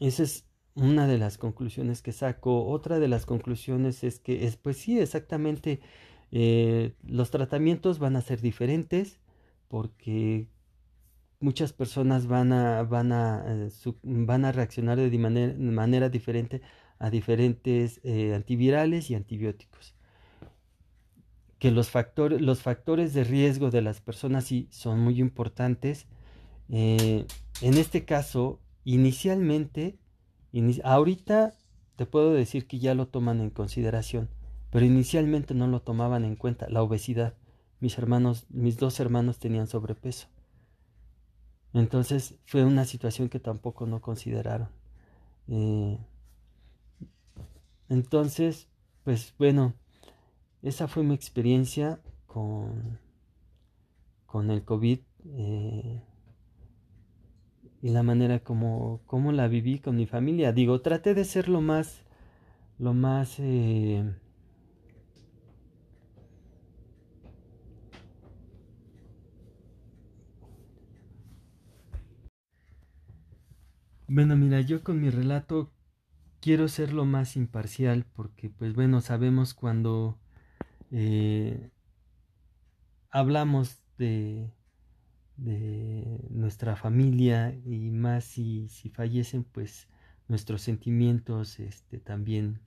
[0.00, 0.44] es
[0.78, 2.66] una de las conclusiones que saco.
[2.66, 5.80] Otra de las conclusiones es que, es, pues sí, exactamente,
[6.30, 9.18] eh, los tratamientos van a ser diferentes
[9.68, 10.48] porque
[11.40, 13.70] muchas personas van a, van a, eh,
[14.02, 16.62] van a reaccionar de manera, manera, diferente
[16.98, 19.94] a diferentes eh, antivirales y antibióticos.
[21.58, 26.06] Que los factores, los factores de riesgo de las personas sí son muy importantes.
[26.70, 27.26] En
[27.60, 29.98] este caso, inicialmente,
[30.84, 31.54] ahorita
[31.96, 34.28] te puedo decir que ya lo toman en consideración,
[34.70, 37.34] pero inicialmente no lo tomaban en cuenta, la obesidad.
[37.80, 40.28] Mis hermanos, mis dos hermanos tenían sobrepeso.
[41.74, 44.68] Entonces fue una situación que tampoco no consideraron.
[45.48, 45.98] Eh,
[47.88, 48.68] entonces,
[49.04, 49.74] pues bueno,
[50.62, 52.98] esa fue mi experiencia con,
[54.26, 56.02] con el COVID eh,
[57.82, 60.52] y la manera como, como, la viví con mi familia.
[60.52, 62.02] Digo, traté de ser lo más,
[62.78, 63.36] lo más...
[63.40, 64.04] Eh,
[74.10, 75.70] Bueno, mira, yo con mi relato
[76.40, 80.18] quiero ser lo más imparcial porque, pues bueno, sabemos cuando
[80.90, 81.70] eh,
[83.10, 84.50] hablamos de,
[85.38, 89.88] de, nuestra familia y más si, si, fallecen, pues
[90.28, 92.60] nuestros sentimientos este, también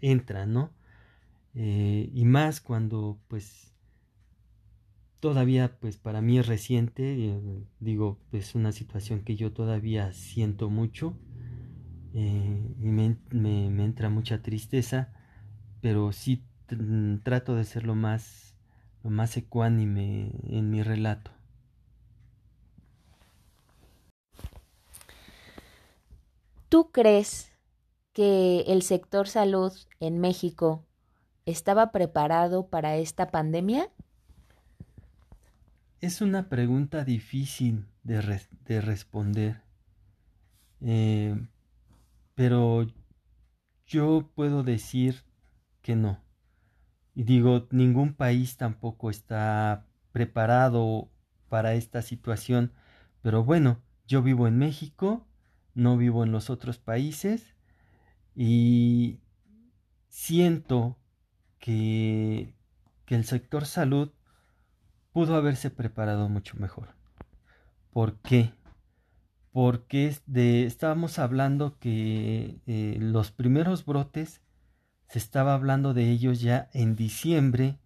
[0.00, 0.70] entran, ¿no?
[1.54, 3.74] Eh, y más cuando pues
[5.20, 10.70] todavía pues para mí es reciente, eh, digo, es una situación que yo todavía siento
[10.70, 11.14] mucho
[12.14, 15.12] eh, y me, me, entra mucha tristeza,
[15.80, 16.42] pero sí
[17.22, 18.51] trato de ser lo más,
[19.02, 21.30] lo más ecuánime en mi relato.
[26.68, 27.52] ¿Tú crees
[28.12, 30.86] que el sector salud en México
[31.44, 33.90] estaba preparado para esta pandemia?
[36.00, 39.60] Es una pregunta difícil de, de responder.
[40.80, 41.36] Eh,
[42.34, 42.86] pero
[43.86, 45.24] yo puedo decir
[45.82, 46.21] que no.
[47.14, 51.10] Y digo, ningún país tampoco está preparado
[51.48, 52.72] para esta situación.
[53.22, 55.26] Pero bueno, yo vivo en México,
[55.74, 57.54] no vivo en los otros países
[58.34, 59.20] y
[60.08, 60.98] siento
[61.58, 62.54] que,
[63.04, 64.10] que el sector salud
[65.12, 66.94] pudo haberse preparado mucho mejor.
[67.92, 68.54] ¿Por qué?
[69.52, 74.40] porque de, estábamos hablando que eh, los primeros brotes
[75.12, 77.76] se estaba hablando de ellos ya en diciembre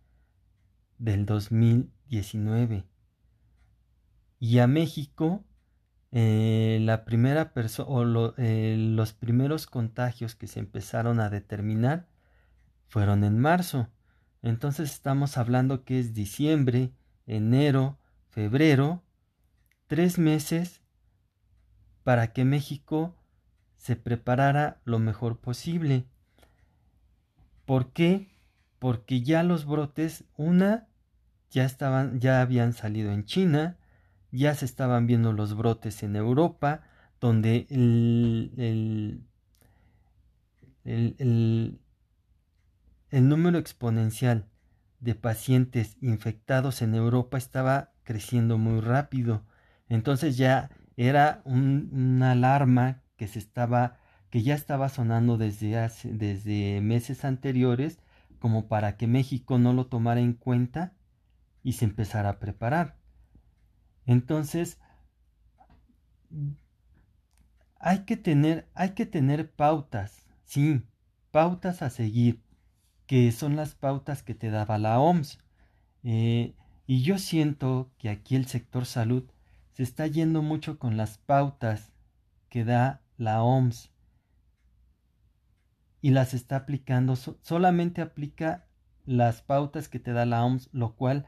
[0.99, 2.85] del 2019
[4.39, 5.45] y a México
[6.13, 7.53] eh, la primera
[7.85, 12.07] o eh, los primeros contagios que se empezaron a determinar
[12.87, 13.89] fueron en marzo
[14.41, 16.93] entonces estamos hablando que es diciembre
[17.27, 17.99] enero
[18.29, 19.03] febrero
[19.89, 20.81] tres meses
[22.05, 23.17] para que México
[23.79, 26.07] se preparara lo mejor posible.
[27.67, 28.29] ¿Por qué?
[28.79, 30.87] Porque ya los brotes, una,
[31.51, 33.77] ya estaban, ya habían salido en China,
[34.31, 36.83] ya se estaban viendo los brotes en Europa,
[37.21, 39.25] donde el, el,
[40.85, 41.81] el,
[43.11, 44.47] el número exponencial
[45.01, 49.45] de pacientes infectados en Europa estaba creciendo muy rápido.
[49.89, 53.99] Entonces ya era una alarma que se estaba
[54.37, 58.01] que ya estaba sonando desde hace, desde meses anteriores
[58.39, 60.93] como para que México no lo tomara en cuenta
[61.63, 62.99] y se empezara a preparar.
[64.05, 64.79] Entonces
[67.79, 70.83] hay que tener hay que tener pautas, sí,
[71.31, 72.43] pautas a seguir,
[73.07, 75.39] que son las pautas que te daba la OMS.
[76.03, 76.55] Eh,
[76.87, 79.25] y yo siento que aquí el sector salud
[79.73, 81.91] se está yendo mucho con las pautas
[82.51, 83.96] que da la OMS
[86.03, 88.65] y las está aplicando, solamente aplica
[89.05, 91.27] las pautas que te da la OMS, lo cual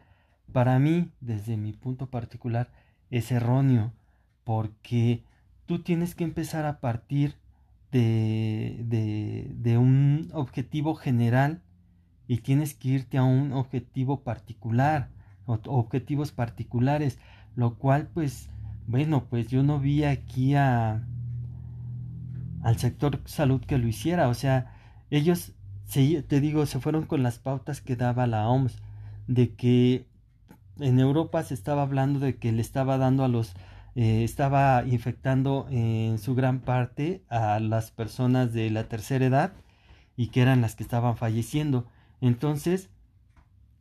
[0.52, 2.70] para mí, desde mi punto particular,
[3.10, 3.92] es erróneo,
[4.44, 5.22] porque
[5.66, 7.36] tú tienes que empezar a partir
[7.92, 11.62] de, de, de un objetivo general
[12.26, 15.10] y tienes que irte a un objetivo particular,
[15.46, 17.18] objetivos particulares
[17.58, 18.48] lo cual pues
[18.86, 21.04] bueno pues yo no vi aquí a
[22.62, 24.28] al sector salud que lo hiciera.
[24.28, 24.74] O sea
[25.10, 25.52] ellos
[25.92, 28.76] te digo se fueron con las pautas que daba la OMS
[29.26, 30.06] de que
[30.78, 33.54] en Europa se estaba hablando de que le estaba dando a los
[33.94, 39.52] eh, estaba infectando en su gran parte a las personas de la tercera edad
[40.16, 41.86] y que eran las que estaban falleciendo.
[42.20, 42.90] Entonces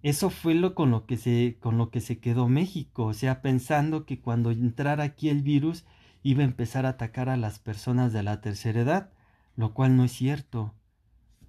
[0.02, 3.42] eso fue lo con lo que se con lo que se quedó México, o sea,
[3.42, 5.86] pensando que cuando entrara aquí el virus
[6.24, 9.12] iba a empezar a atacar a las personas de la tercera edad,
[9.56, 10.74] lo cual no es cierto.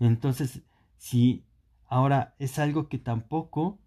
[0.00, 0.62] Entonces,
[0.96, 1.44] si
[1.86, 3.78] ahora es algo que tampoco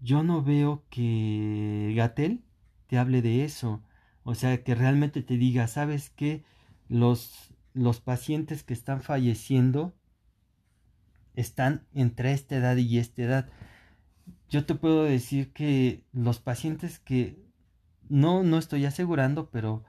[0.00, 2.44] yo no veo que Gatel
[2.86, 3.82] te hable de eso,
[4.22, 6.44] o sea, que realmente te diga, ¿sabes qué?
[6.88, 9.94] Los los pacientes que están falleciendo
[11.34, 13.48] están entre esta edad y esta edad
[14.48, 17.42] yo te puedo decir que los pacientes que
[18.08, 19.84] no, no estoy asegurando, pero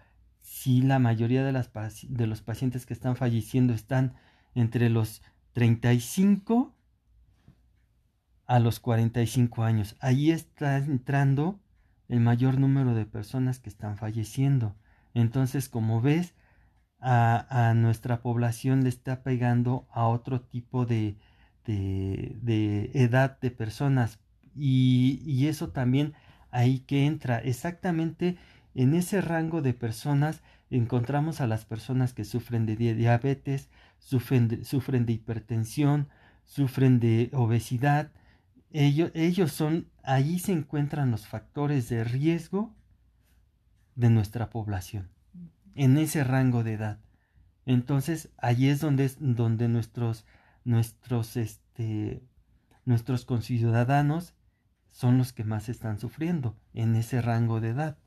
[0.46, 1.72] sí la mayoría de, las,
[2.08, 4.14] de los pacientes que están falleciendo están
[4.54, 5.24] entre los
[5.54, 6.76] 35
[8.46, 9.96] a los 45 años.
[10.00, 11.60] Ahí está entrando
[12.08, 14.76] el mayor número de personas que están falleciendo.
[15.16, 16.36] Entonces, como ves,
[17.00, 21.18] a, a nuestra población le está pegando a otro tipo de,
[21.66, 24.20] de, de edad de personas
[24.56, 26.14] y, eso también
[26.52, 28.38] ahí que entra exactamente
[28.76, 34.66] en ese rango de personas encontramos a las personas que sufren de diabetes, sufren de,
[34.66, 36.10] sufren de hipertensión,
[36.44, 38.12] sufren de obesidad.
[38.72, 42.76] Ellos, ellos son, ahí se encuentran los factores de riesgo
[43.96, 45.10] de nuestra población,
[45.76, 47.00] en ese rango de edad.
[47.66, 50.26] Entonces, ahí es donde, donde nuestros,
[50.66, 52.22] nuestros, este,
[52.84, 54.36] nuestros conciudadanos
[54.92, 57.98] son los que más están sufriendo en ese rango de edad.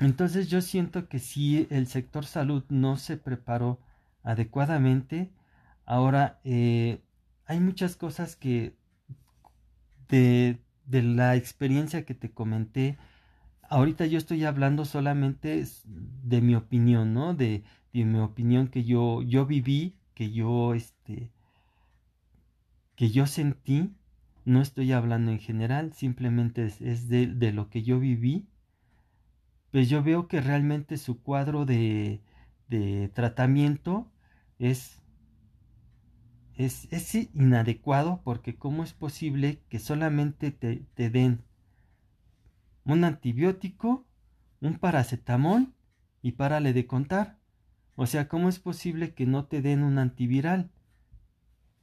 [0.00, 3.78] Entonces yo siento que si el sector salud no se preparó
[4.22, 5.30] adecuadamente,
[5.84, 7.02] ahora eh,
[7.44, 8.74] hay muchas cosas que
[10.08, 12.98] de, de la experiencia que te comenté,
[13.68, 17.34] ahorita yo estoy hablando solamente de mi opinión, ¿no?
[17.34, 21.30] De, de mi opinión que yo, yo viví, que yo, este,
[22.96, 23.94] que yo sentí,
[24.44, 28.46] no estoy hablando en general, simplemente es, de, de, lo que yo viví,
[29.70, 32.20] pues yo veo que realmente su cuadro de,
[32.68, 34.10] de tratamiento
[34.58, 35.02] es,
[36.54, 41.42] es, es, inadecuado porque cómo es posible que solamente te, te den
[42.84, 44.06] un antibiótico,
[44.60, 45.72] un paracetamol
[46.22, 47.38] y párale de contar.
[47.94, 50.70] O sea, ¿cómo es posible que no te den un antiviral?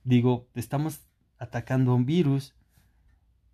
[0.04, 1.08] Digo, estamos
[1.38, 2.56] atacando a un virus.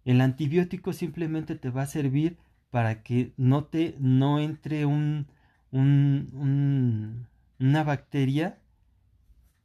[0.06, 2.38] El antibiótico simplemente te va a servir
[2.74, 5.28] para que no te no entre un,
[5.70, 7.28] un,
[7.60, 8.58] una bacteria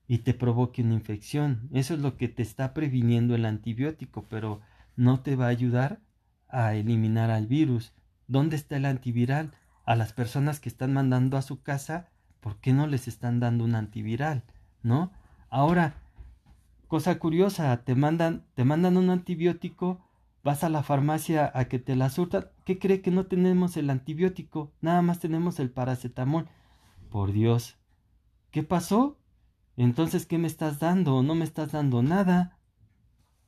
[0.07, 1.71] y te provoque una infección.
[1.73, 4.61] Eso es lo que te está previniendo el antibiótico, pero
[4.95, 6.01] no te va a ayudar
[6.51, 7.95] a eliminar al virus.
[8.27, 9.53] ¿Dónde está el antiviral?
[9.87, 13.65] A las personas que están mandando a su casa, ¿por qué no les están dando
[13.65, 14.45] un antiviral?
[14.83, 15.13] ¿No?
[15.49, 15.95] Ahora,
[16.89, 19.99] cosa curiosa, te mandan, te mandan un antibiótico,
[20.49, 22.49] vas a la farmacia a que te la surtan.
[22.64, 24.72] ¿Qué cree que no tenemos el antibiótico?
[24.80, 26.49] Nada más tenemos el paracetamol.
[27.11, 27.76] Por Dios.
[28.51, 29.18] ¿Qué pasó?
[29.76, 31.22] Entonces, ¿qué me estás dando?
[31.22, 32.59] No me estás dando nada.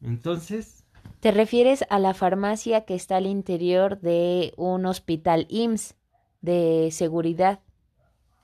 [0.03, 0.85] Entonces,
[1.21, 5.95] te refieres a la farmacia que está al interior de un hospital IMSS
[6.43, 7.61] de seguridad.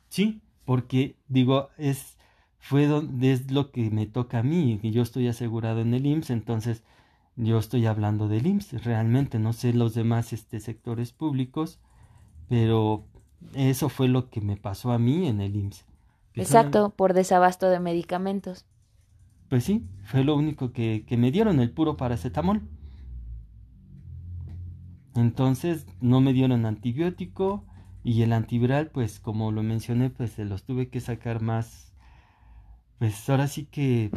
[0.09, 2.17] Sí, porque digo, es
[2.59, 6.07] fue donde es lo que me toca a mí, que yo estoy asegurado en el
[6.07, 6.85] IMSS, entonces
[7.37, 11.79] yo estoy hablando del IMSS, realmente no sé los demás este, sectores públicos,
[12.49, 13.07] pero
[13.55, 15.85] eso fue lo que me pasó a mí en el IMSS.
[16.35, 18.67] Exacto, por desabasto de medicamentos.
[19.49, 22.63] Pues sí, fue lo único que, me dieron, el puro paracetamol.
[25.15, 27.65] Entonces no me dieron antibiótico
[28.05, 31.95] y el antiviral, pues como lo mencioné, pues se los tuve que sacar más.
[32.99, 34.11] Pues ahora sí que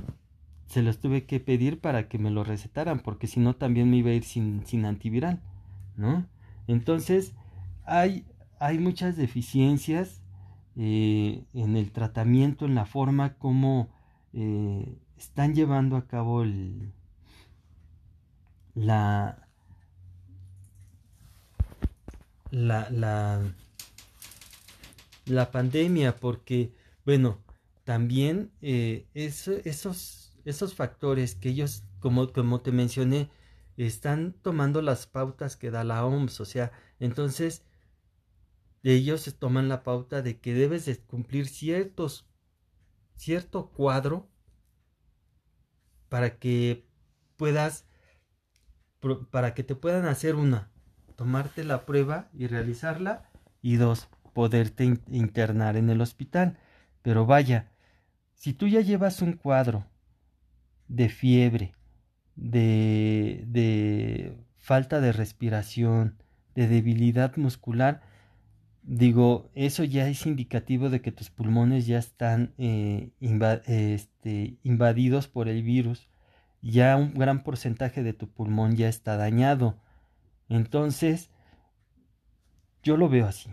[0.69, 3.97] se los tuve que pedir para que me lo recetaran, porque si no también me
[3.97, 5.41] iba a ir sin, sin antiviral,
[5.97, 6.25] ¿no?
[6.67, 7.33] Entonces
[7.85, 8.25] hay,
[8.59, 10.21] hay muchas deficiencias
[10.75, 13.89] eh, en el tratamiento, en la forma como
[14.33, 16.93] eh, están llevando a cabo el,
[18.75, 19.47] la,
[22.51, 23.41] la, la,
[25.25, 26.71] la pandemia, porque,
[27.05, 27.39] bueno,
[27.83, 33.29] también eh, esos, esos factores que ellos, como, como te mencioné,
[33.77, 37.63] están tomando las pautas que da la OMS, o sea, entonces
[38.83, 42.27] ellos toman la pauta de que debes de cumplir ciertos,
[43.15, 44.29] cierto cuadro
[46.09, 46.87] para que
[47.37, 47.85] puedas,
[49.31, 50.71] para que te puedan hacer una,
[51.15, 53.29] tomarte la prueba y realizarla,
[53.61, 56.57] y dos, poderte internar en el hospital.
[57.01, 57.71] Pero vaya,
[58.35, 59.85] si tú ya llevas un cuadro
[60.89, 61.73] de fiebre,
[62.35, 66.21] de, de falta de respiración,
[66.55, 68.01] de debilidad muscular,
[68.83, 73.11] digo, eso ya es indicativo de que tus pulmones ya están eh,
[73.67, 76.09] este, invadidos por el virus,
[76.61, 79.79] ya un gran porcentaje de tu pulmón ya está dañado.
[80.49, 81.29] Entonces,
[82.83, 83.49] yo lo veo así.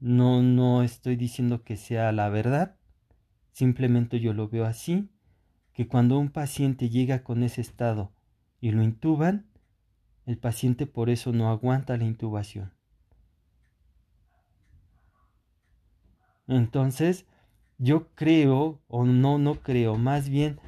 [0.00, 2.76] No, no estoy diciendo que sea la verdad,
[3.52, 5.08] simplemente yo lo veo así,
[5.72, 8.12] que cuando un paciente llega con ese estado
[8.60, 9.46] y lo intuban,
[10.26, 12.72] el paciente por eso no aguanta la intubación.
[16.46, 17.26] Entonces,
[17.78, 20.60] yo creo, o no, no creo, más bien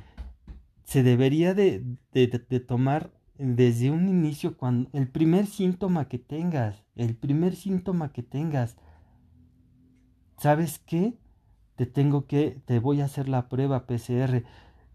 [0.84, 7.16] se debería de, de, tomar desde un inicio, cuando el primer síntoma que tengas, el
[7.16, 8.76] primer síntoma que tengas,
[10.38, 11.18] ¿sabes qué?
[11.76, 14.44] Te tengo que, te voy a hacer la prueba PCR.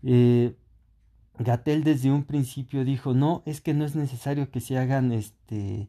[0.04, 0.56] Eh,
[1.38, 5.88] Gatel desde un principio dijo, no, es que no es necesario que se hagan este,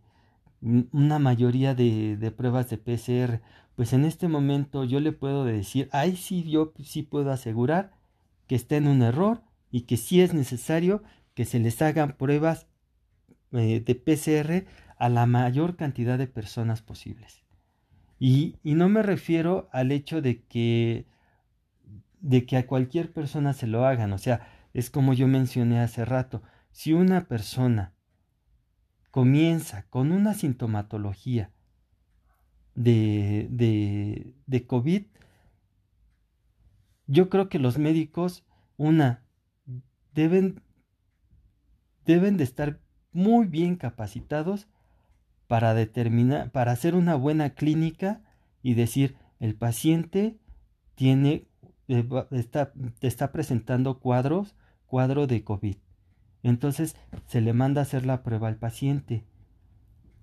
[0.60, 3.40] una mayoría de, de pruebas de PCR
[3.80, 7.92] pues en este momento yo le puedo decir, ay sí, yo sí puedo asegurar
[8.46, 9.40] que está en un error
[9.70, 11.02] y que sí es necesario
[11.32, 12.66] que se les hagan pruebas
[13.52, 14.66] eh, de PCR
[14.98, 17.42] a la mayor cantidad de personas posibles.
[18.18, 21.06] Y, y, no me refiero al hecho de que,
[22.20, 26.04] de que a cualquier persona se lo hagan, o sea, es como yo mencioné hace
[26.04, 27.94] rato, si una persona
[29.10, 31.50] comienza con una sintomatología
[32.74, 35.04] de, de, de COVID,
[37.06, 38.44] yo creo que los médicos,
[38.76, 39.24] una,
[40.14, 40.62] deben,
[42.04, 42.80] deben de estar
[43.12, 44.68] muy bien capacitados
[45.48, 48.22] para determinar, para hacer una buena clínica
[48.62, 50.38] y decir, el paciente
[50.94, 51.48] tiene,
[51.90, 54.54] eh, está, está presentando cuadros,
[54.86, 55.76] cuadro de COVID.
[56.42, 59.24] Entonces se le manda a hacer la prueba al paciente.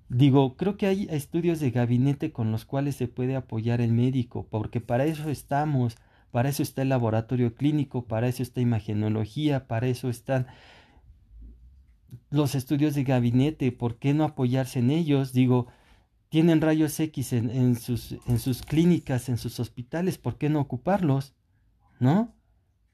[0.09, 4.47] Digo, creo que hay estudios de gabinete con los cuales se puede apoyar el médico,
[4.49, 5.97] porque para eso estamos,
[6.31, 10.47] para eso está el laboratorio clínico, para eso está imagenología, para eso están
[12.29, 15.33] los estudios de gabinete, ¿por qué no apoyarse en ellos?
[15.33, 15.67] Digo,
[16.29, 21.33] tienen rayos X en, sus, en sus clínicas, en sus hospitales, ¿por qué no ocuparlos?
[21.99, 22.33] ¿No?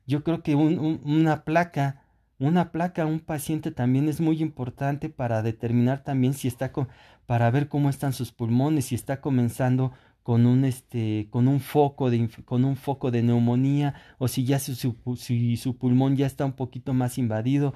[0.05, 2.03] Yo creo que una placa,
[2.39, 6.89] una placa a un paciente también es muy importante para determinar también si está con,
[7.25, 9.93] para ver cómo están sus pulmones, si está comenzando
[10.23, 14.57] con un este con un foco de con un foco de neumonía o si ya
[14.57, 17.73] su, si su pulmón ya está un poquito más invadido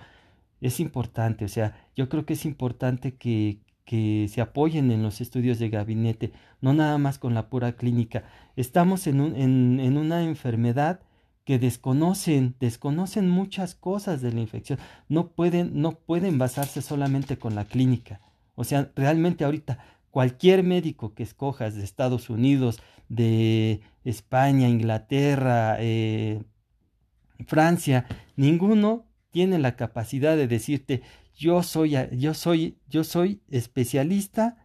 [0.62, 5.22] es importante, o sea, yo creo que es importante que, que se apoyen en los
[5.22, 8.24] estudios de gabinete, no nada más con la pura clínica.
[8.56, 11.02] Estamos en, un, en, en una enfermedad
[11.48, 17.56] que desconocen, desconocen muchas cosas de la infección, no pueden, no pueden basarse solamente con
[17.56, 18.20] la clínica.
[18.56, 19.80] O sea, realmente ahorita
[20.12, 26.44] cualquier médico que escojas de Estados Unidos, de España, Inglaterra, eh,
[27.46, 31.02] Francia, ninguno tiene la capacidad de decirte
[31.34, 34.58] yo soy, yo soy, yo soy especialista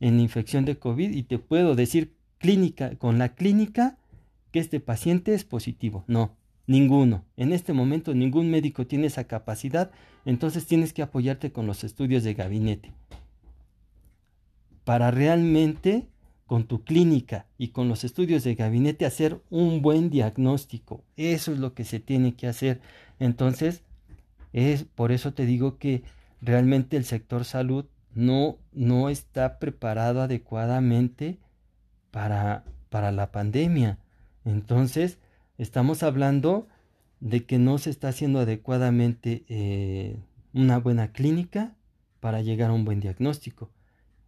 [0.00, 3.98] en infección de COVID y te puedo decir clínica, con la clínica
[4.50, 6.04] que este paciente es positivo.
[6.06, 6.36] No,
[6.66, 7.24] ninguno.
[7.36, 9.90] En este momento ningún médico tiene esa capacidad,
[10.24, 12.92] entonces tienes que apoyarte con los estudios de gabinete.
[14.84, 16.08] Para realmente
[16.46, 21.04] con tu clínica y con los estudios de gabinete hacer un buen diagnóstico.
[21.16, 22.80] Eso es lo que se tiene que hacer.
[23.20, 23.84] Entonces,
[24.52, 26.02] es por eso te digo que
[26.40, 31.38] realmente el sector salud no, no está preparado adecuadamente
[32.10, 33.98] para, para la pandemia.
[34.44, 35.18] Entonces,
[35.58, 36.68] estamos hablando
[37.20, 40.16] de que no se está haciendo adecuadamente eh,
[40.52, 41.76] una buena clínica
[42.20, 43.70] para llegar a un buen diagnóstico.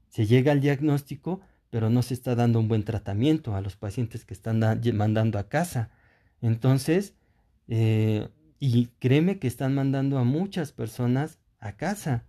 [0.09, 1.41] Se llega al diagnóstico,
[1.71, 4.61] pero no se está dando un buen tratamiento a los pacientes que están
[4.95, 5.91] mandando a casa.
[6.43, 7.15] Entonces,
[7.69, 12.25] eh, y créeme que están mandando a muchas personas a casa,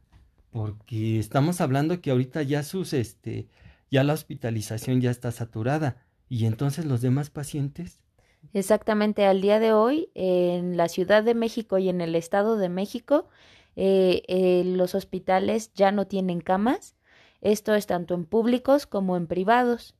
[0.51, 3.47] porque estamos hablando que ahorita ya sus, este,
[3.91, 5.97] ya la hospitalización ya está saturada.
[6.29, 7.99] Y entonces los demás pacientes.
[8.53, 12.69] Exactamente, al día de hoy, en la Ciudad de México y en el Estado de
[12.69, 13.29] México,
[13.75, 16.95] eh, eh, los hospitales ya no tienen camas.
[17.41, 19.95] Esto es tanto en públicos como en privados.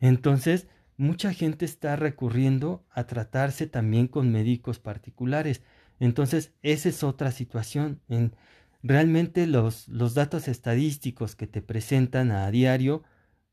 [0.00, 5.62] Entonces, mucha gente está recurriendo a tratarse también con médicos particulares.
[6.00, 8.00] Entonces, esa es otra situación.
[8.08, 8.34] En,
[8.82, 13.04] realmente los, los datos estadísticos que te presentan a diario,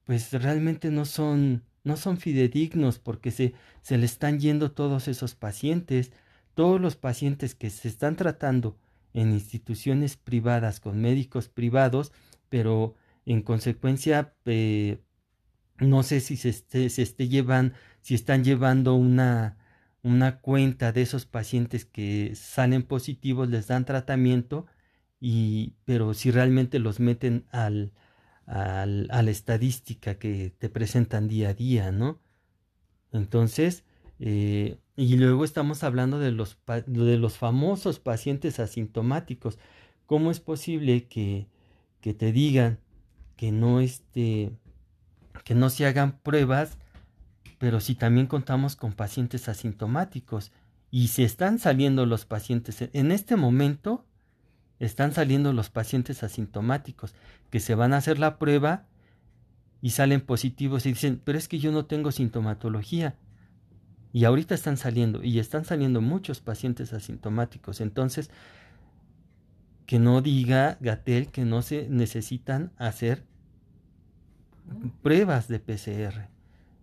[0.09, 3.53] pues realmente no son, no son fidedignos porque se,
[3.83, 6.11] se le están yendo todos esos pacientes.
[6.55, 8.75] Todos los pacientes que se están tratando
[9.13, 12.11] en instituciones privadas con médicos privados,
[12.49, 12.95] pero
[13.27, 14.99] en consecuencia eh,
[15.77, 19.59] no sé si se, se esté llevan, si están llevando una,
[20.01, 24.65] una cuenta de esos pacientes que salen positivos, les dan tratamiento,
[25.19, 27.93] y, pero si realmente los meten al,
[28.49, 32.19] al, a la estadística que te presentan día a día, ¿no?
[33.11, 33.83] Entonces,
[34.19, 39.59] eh, y luego estamos hablando de los, de los famosos pacientes asintomáticos.
[40.07, 41.47] ¿Cómo es posible que,
[42.01, 42.79] que te digan
[43.37, 44.51] que no, este,
[45.45, 46.77] que no se hagan pruebas,
[47.59, 50.51] pero si también contamos con pacientes asintomáticos
[50.89, 54.05] y se están saliendo los pacientes, en este momento
[54.79, 57.13] están saliendo los pacientes asintomáticos
[57.49, 58.85] que se van a hacer la prueba
[59.81, 63.15] y salen positivos y dicen, pero es que yo no tengo sintomatología.
[64.11, 67.79] Y ahorita están saliendo, y están saliendo muchos pacientes asintomáticos.
[67.79, 68.31] Entonces,
[69.85, 73.23] que no diga Gatel que no se necesitan hacer
[75.01, 76.29] pruebas de PCR.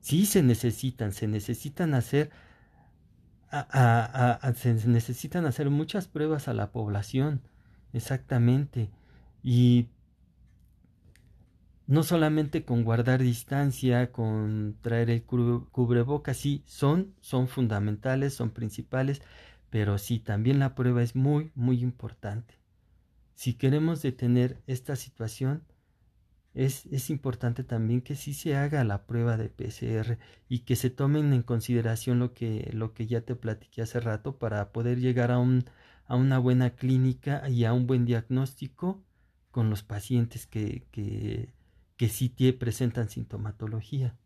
[0.01, 2.30] Sí se necesitan, se necesitan hacer,
[4.55, 7.42] se necesitan hacer muchas pruebas a la población,
[7.93, 8.91] exactamente.
[9.43, 9.89] Y
[11.87, 19.22] no solamente con guardar distancia, con traer el cubrebocas, sí, son, son fundamentales, son principales,
[19.70, 22.55] pero sí, también la prueba es muy, muy importante.
[23.34, 25.62] Si queremos detener esta situación,
[26.55, 30.18] es, es, importante también que sí se haga la prueba de PCR
[30.49, 34.39] y que se tomen en consideración lo que, lo que ya te platiqué hace rato
[34.39, 35.66] para poder llegar a, un,
[36.07, 39.02] a una buena clínica y a un buen diagnóstico
[39.50, 41.52] con los pacientes que, que,
[41.96, 44.16] que sí presentan sintomatología.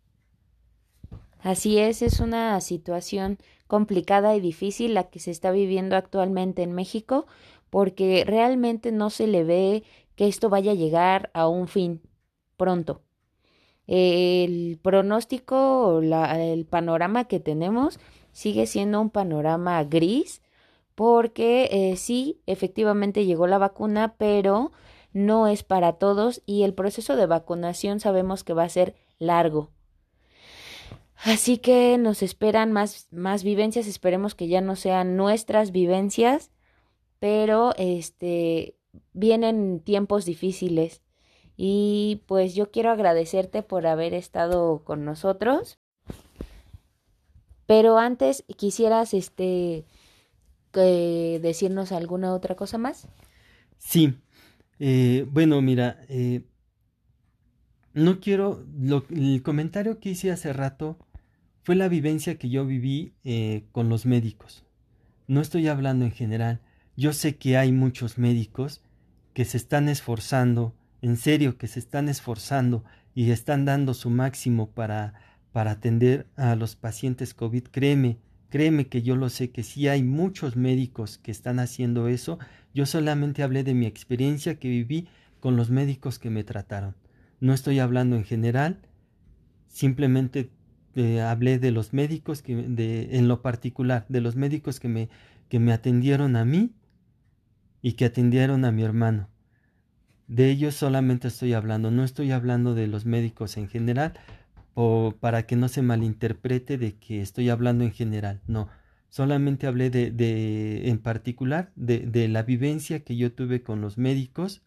[1.42, 6.72] Así es, es una situación complicada y difícil la que se está viviendo actualmente en
[6.72, 7.26] México
[7.70, 9.84] porque realmente no se le ve
[10.16, 12.02] que esto vaya a llegar a un fin
[12.56, 13.02] pronto.
[13.86, 17.98] El pronóstico, el panorama que tenemos
[18.32, 20.42] sigue siendo un panorama gris
[21.00, 24.70] porque eh, sí, efectivamente llegó la vacuna, pero
[25.14, 29.70] no es para todos y el proceso de vacunación sabemos que va a ser largo.
[31.24, 36.50] Así que nos esperan más, más vivencias, esperemos que ya no sean nuestras vivencias,
[37.18, 38.76] pero este
[39.14, 41.00] vienen tiempos difíciles
[41.56, 45.78] y pues yo quiero agradecerte por haber estado con nosotros.
[47.64, 49.86] Pero antes quisieras este
[50.72, 53.08] decirnos alguna otra cosa más.
[53.78, 54.18] Sí.
[54.78, 56.44] Eh, bueno, mira, eh,
[57.92, 58.64] no quiero.
[59.10, 60.98] el comentario que hice hace rato
[61.62, 64.64] fue la vivencia que yo viví eh, con los médicos.
[65.26, 66.60] No estoy hablando en general.
[66.96, 68.82] Yo sé que hay muchos médicos
[69.34, 74.70] que se están esforzando en serio que se están esforzando y están dando su máximo
[74.70, 75.14] para,
[75.52, 78.18] para atender a los pacientes COVID, créeme,
[78.50, 82.38] créeme que yo lo sé, que sí hay muchos médicos que están haciendo eso.
[82.74, 85.08] Yo solamente hablé de mi experiencia que viví
[85.40, 86.94] con los médicos que me trataron.
[87.40, 88.80] No estoy hablando en general,
[89.68, 90.50] simplemente
[90.94, 95.08] eh, hablé de los médicos que de, en lo particular, de los médicos que me,
[95.48, 96.72] que me atendieron a mí
[97.80, 99.28] y que atendieron a mi hermano.
[100.26, 104.14] De ellos solamente estoy hablando, no estoy hablando de los médicos en general,
[104.74, 108.68] o para que no se malinterprete de que estoy hablando en general, no,
[109.08, 113.98] solamente hablé de, de en particular de, de, la vivencia que yo tuve con los
[113.98, 114.62] médicos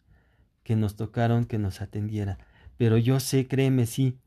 [0.62, 2.38] que nos tocaron que nos atendieran.
[2.76, 4.18] Pero yo sé, créeme, sí,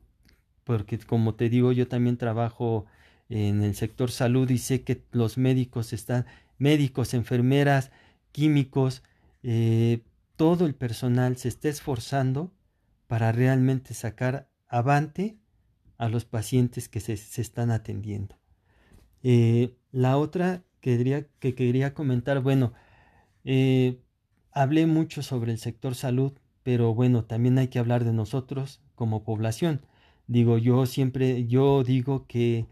[0.64, 2.86] porque como te digo, yo también trabajo
[3.28, 6.26] en el sector salud y sé que los médicos están,
[6.58, 7.90] médicos, enfermeras,
[8.32, 9.02] químicos,
[9.42, 10.00] eh,
[10.36, 12.52] todo el personal se está esforzando
[13.06, 15.38] para realmente sacar avante
[15.98, 18.36] a los pacientes que se, están atendiendo.
[19.22, 22.72] Eh, la otra que quería, que quería comentar, bueno,
[23.44, 23.98] eh,
[24.52, 26.32] hablé mucho sobre el sector salud,
[26.62, 29.80] pero bueno, también hay que hablar de nosotros como población.
[30.28, 32.66] Digo, yo siempre, yo digo que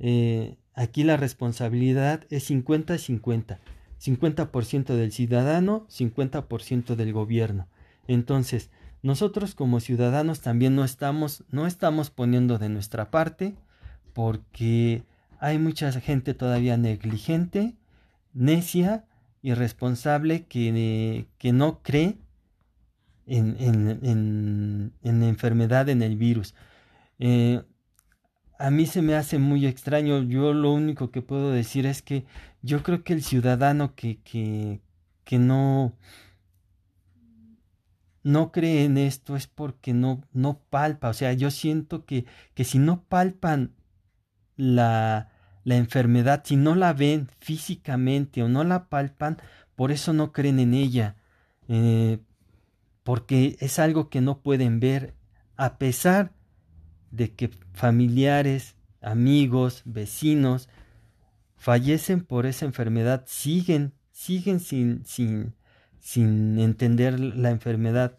[0.00, 3.58] eh, aquí la responsabilidad es 50-50.
[4.00, 7.68] 50% del ciudadano, 50% del gobierno.
[8.06, 8.70] Entonces,
[9.04, 13.54] nosotros como ciudadanos también no estamos, no estamos poniendo de nuestra parte
[14.14, 15.04] porque
[15.38, 17.74] hay mucha gente todavía negligente,
[18.32, 19.04] necia,
[19.42, 22.16] irresponsable que, que no cree
[23.26, 26.54] en, en, en, la enfermedad, en el virus.
[27.18, 27.62] Eh,
[28.58, 30.22] a mí se me hace muy extraño.
[30.22, 32.24] Yo lo único que puedo decir es que
[32.62, 34.80] yo creo que el ciudadano que, que,
[35.24, 35.92] que no,
[38.24, 41.10] no cree en esto es porque no, no palpa.
[41.10, 43.74] O sea, yo siento que, que si no palpan
[44.56, 45.30] la,
[45.62, 49.38] la enfermedad, si no la ven físicamente o no la palpan,
[49.76, 51.16] por eso no creen en ella.
[51.68, 52.18] Eh,
[53.02, 55.14] porque es algo que no pueden ver,
[55.56, 56.32] a pesar
[57.10, 60.68] de que familiares, amigos, vecinos
[61.56, 65.54] fallecen por esa enfermedad, siguen, siguen sin, sin,
[66.04, 68.18] sin entender la enfermedad.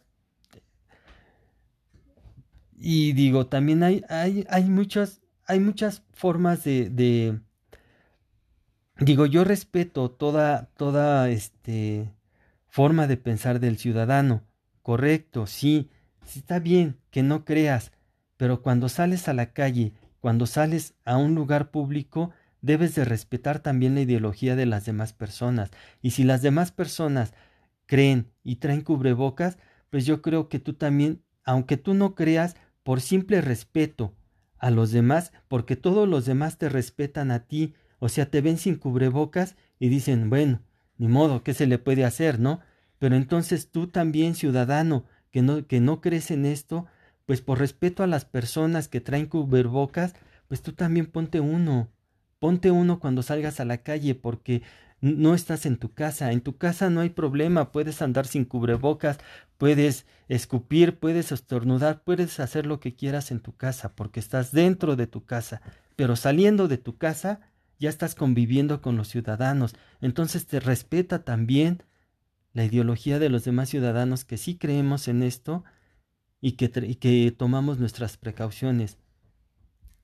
[2.75, 7.39] Y digo, también hay, hay, hay muchas, hay muchas formas de,
[8.97, 12.11] digo, yo respeto toda, toda este
[12.67, 14.41] forma de pensar del ciudadano.
[14.81, 15.91] Correcto, sí,
[16.25, 17.91] sí está bien que no creas,
[18.35, 22.31] pero cuando sales a la calle, cuando sales a un lugar público,
[22.61, 25.69] debes de respetar también la ideología de las demás personas.
[26.01, 27.35] Y si las demás personas
[27.85, 29.57] creen y traen cubrebocas,
[29.89, 34.15] pues yo creo que tú también, aunque tú no creas, por simple respeto
[34.57, 38.57] a los demás, porque todos los demás te respetan a ti, o sea, te ven
[38.57, 40.61] sin cubrebocas y dicen, bueno,
[40.97, 42.59] ni modo, ¿qué se le puede hacer, no?
[42.99, 46.85] Pero entonces tú también, ciudadano, que no, que no crees en esto,
[47.25, 50.13] pues por respeto a las personas que traen cubrebocas,
[50.47, 51.89] pues tú también ponte uno.
[52.39, 54.61] Ponte uno cuando salgas a la calle, porque
[55.05, 59.19] no estás en tu casa, en tu casa no hay problema, puedes andar sin cubrebocas,
[59.59, 64.95] puedes escupir, puedes estornudar, puedes hacer lo que quieras en tu casa, porque estás dentro
[64.95, 65.61] de tu casa,
[65.95, 67.41] pero saliendo de tu casa
[67.77, 71.83] ya estás conviviendo con los ciudadanos, entonces te respeta también
[72.53, 75.63] la ideología de los demás ciudadanos que sí creemos en esto
[76.41, 78.97] y que, y que tomamos nuestras precauciones.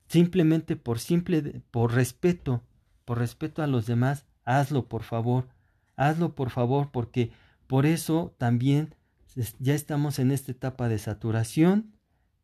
[0.06, 2.62] Simplemente por simple por respeto,
[3.04, 5.48] por respeto a los demás, hazlo por favor,
[5.96, 7.30] hazlo por favor, porque
[7.66, 8.94] por eso también
[9.58, 11.92] ya estamos en esta etapa de saturación,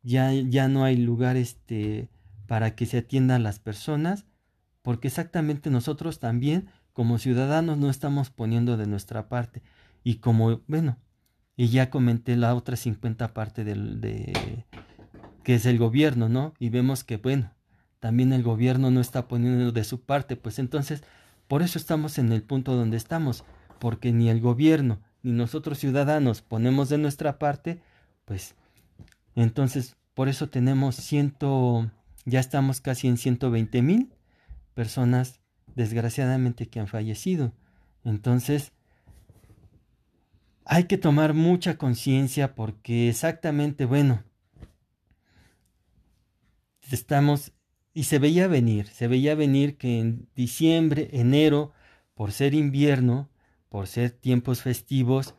[0.01, 2.09] ya, ya no hay lugar este,
[2.47, 4.25] para que se atiendan las personas,
[4.81, 9.61] porque exactamente nosotros también como ciudadanos no estamos poniendo de nuestra parte.
[10.03, 10.97] Y como, bueno,
[11.55, 14.65] y ya comenté la otra 50 parte del, de,
[15.43, 16.53] que es el gobierno, ¿no?
[16.59, 17.53] Y vemos que, bueno,
[17.99, 21.03] también el gobierno no está poniendo de su parte, pues entonces
[21.49, 23.43] por eso estamos en el punto donde estamos,
[23.79, 27.81] porque ni el gobierno ni nosotros ciudadanos ponemos de nuestra parte,
[28.25, 28.55] pues
[29.35, 31.89] entonces por eso tenemos ciento,
[32.25, 34.13] ya estamos casi en 120 mil
[34.75, 35.39] personas
[35.75, 37.51] desgraciadamente que han fallecido.
[38.03, 38.71] Entonces,
[40.65, 44.23] hay que tomar mucha conciencia porque exactamente, bueno,
[46.91, 47.53] estamos
[47.93, 51.73] y se veía venir, se veía venir que en diciembre, enero,
[52.13, 53.29] por ser invierno,
[53.69, 55.35] por ser tiempos festivos,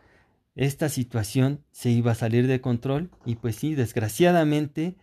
[0.54, 4.96] esta situación se iba a salir de control y pues sí, desgraciadamente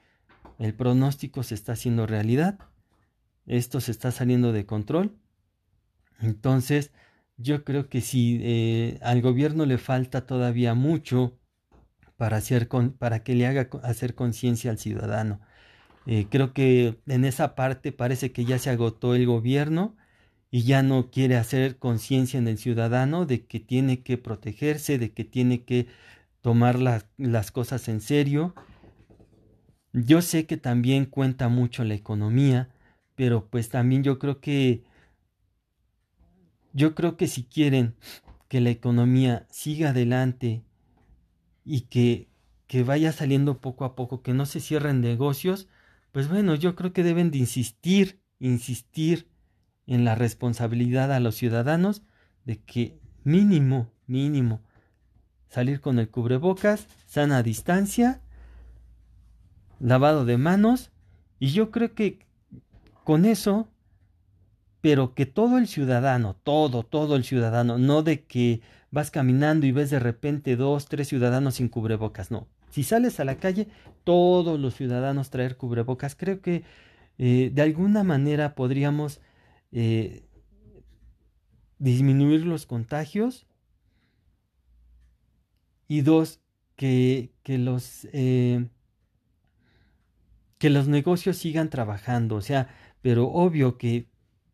[0.60, 2.60] el pronóstico se está haciendo realidad.
[3.46, 5.18] Esto se está saliendo de control.
[6.20, 6.92] Entonces,
[7.38, 11.38] yo creo que si eh, al gobierno le falta todavía mucho
[12.18, 12.68] para, hacer
[12.98, 15.40] para que le haga hacer conciencia al ciudadano.
[16.10, 19.98] Eh, creo que en esa parte parece que ya se agotó el gobierno
[20.50, 25.12] y ya no quiere hacer conciencia en el ciudadano de que tiene que protegerse, de
[25.12, 25.88] que tiene que
[26.42, 28.56] tomar las cosas en serio.
[29.92, 32.70] Yo sé que también cuenta mucho la economía,
[33.16, 34.84] pero pues también yo creo que
[36.72, 37.96] yo creo que si quieren
[38.48, 40.64] que la economía siga adelante
[41.66, 42.30] y que,
[42.68, 45.68] que vaya saliendo poco a poco, que no se cierren negocios,
[46.18, 49.30] pues bueno, yo creo que deben de insistir, insistir
[49.86, 52.02] en la responsabilidad a los ciudadanos
[52.44, 54.64] de que mínimo, mínimo,
[55.48, 58.24] salir con el cubrebocas, sana distancia,
[59.80, 60.90] lavado de manos,
[61.38, 62.26] y yo creo que
[63.04, 63.68] con eso,
[64.82, 69.72] pero que todo el ciudadano, todo, todo el ciudadano, no de que vas caminando y
[69.72, 73.68] ves de repente dos, tres ciudadanos sin cubrebocas, no, si sales a la calle,
[74.08, 76.16] todos los ciudadanos traer cubrebocas.
[76.16, 76.64] Creo que
[77.18, 79.20] eh, de alguna manera podríamos
[79.74, 80.24] eh,
[81.78, 83.46] disminuir los contagios.
[85.90, 86.40] Y dos,
[86.78, 88.70] que, que los eh,
[90.58, 92.38] que los negocios sigan trabajando.
[92.38, 92.70] O sea,
[93.02, 94.08] pero obvio que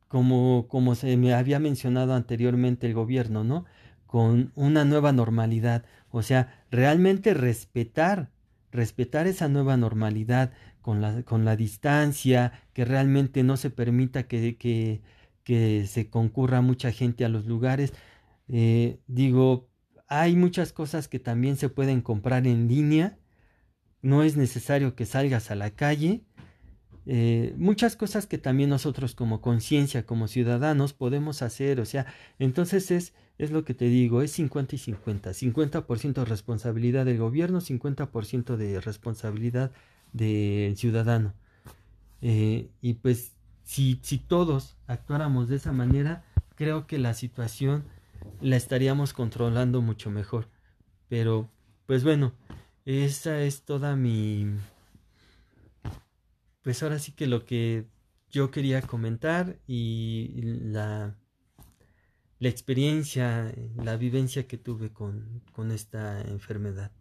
[0.08, 3.66] como, como se me había mencionado anteriormente el gobierno, ¿no?
[4.08, 5.86] Con una nueva normalidad.
[6.10, 8.32] O sea, realmente respetar,
[8.74, 10.52] respetar esa nueva normalidad
[10.82, 15.02] con la, con la distancia, que realmente no se permita que, que,
[15.44, 17.94] que se concurra mucha gente a los lugares.
[18.50, 19.70] Eh, digo,
[20.08, 23.18] hay muchas cosas que también se pueden comprar en línea.
[24.02, 26.24] No es necesario que salgas a la calle.
[27.06, 31.80] Eh, muchas cosas que también nosotros como conciencia, como ciudadanos podemos hacer.
[31.80, 32.06] O sea,
[32.40, 35.32] entonces es es lo que te digo, es 50 y 50.
[35.32, 39.72] 50% responsabilidad del gobierno, 50% de responsabilidad
[40.12, 41.34] del ciudadano.
[42.22, 43.34] Eh, y pues
[43.64, 46.24] si, si todos actuáramos de esa manera,
[46.56, 47.84] creo que la situación
[48.40, 50.48] la estaríamos controlando mucho mejor.
[51.10, 51.50] Pero,
[51.88, 52.34] pues bueno,
[52.86, 54.48] esa es toda mi...
[56.64, 57.86] Pues ahora sí que lo que
[58.32, 61.16] yo quería comentar y la
[62.44, 66.92] la experiencia, la vivencia que tuve con, con esta enfermedad.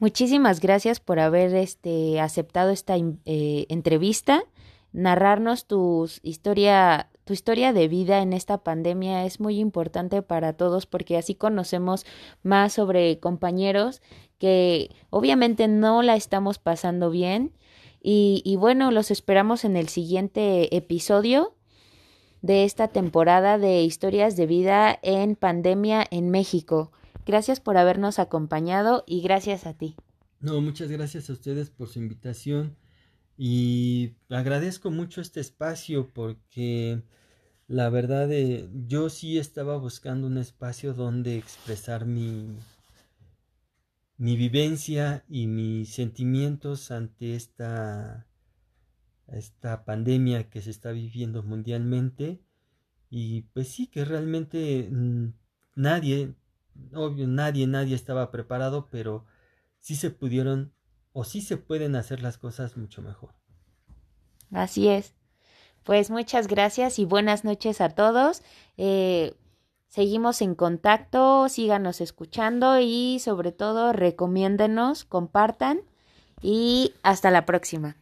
[0.00, 4.42] Muchísimas gracias por haber este, aceptado esta eh, entrevista.
[4.92, 10.86] Narrarnos tu historia, tu historia de vida en esta pandemia es muy importante para todos
[10.86, 12.06] porque así conocemos
[12.42, 14.02] más sobre compañeros
[14.38, 17.52] que obviamente no la estamos pasando bien.
[18.02, 21.54] Y, bueno, los esperamos en el siguiente episodio
[22.40, 26.92] de esta temporada de historias de vida en pandemia en México.
[27.26, 29.96] Gracias por habernos acompañado y gracias a ti.
[30.40, 32.76] No, muchas gracias a ustedes por su invitación
[33.36, 37.02] y agradezco mucho este espacio porque
[37.68, 42.56] la verdad eh, yo sí estaba buscando un espacio donde expresar mi,
[44.20, 48.26] mi vivencia y mis sentimientos ante esta,
[49.28, 52.42] esta pandemia que se está viviendo mundialmente
[53.08, 55.32] y pues sí que realmente mm,
[55.74, 56.34] nadie,
[56.92, 59.24] obvio, nadie, nadie estaba preparado, pero
[59.78, 60.74] sí se pudieron
[61.14, 63.32] o sí se pueden hacer las cosas mucho mejor.
[64.52, 65.14] Así es.
[65.82, 68.42] Pues muchas gracias y buenas noches a todos.
[68.76, 69.32] Eh,
[69.90, 75.82] seguimos en contacto, síganos escuchando y sobre todo recomiéndenos, compartan
[76.40, 77.96] y hasta la próxima.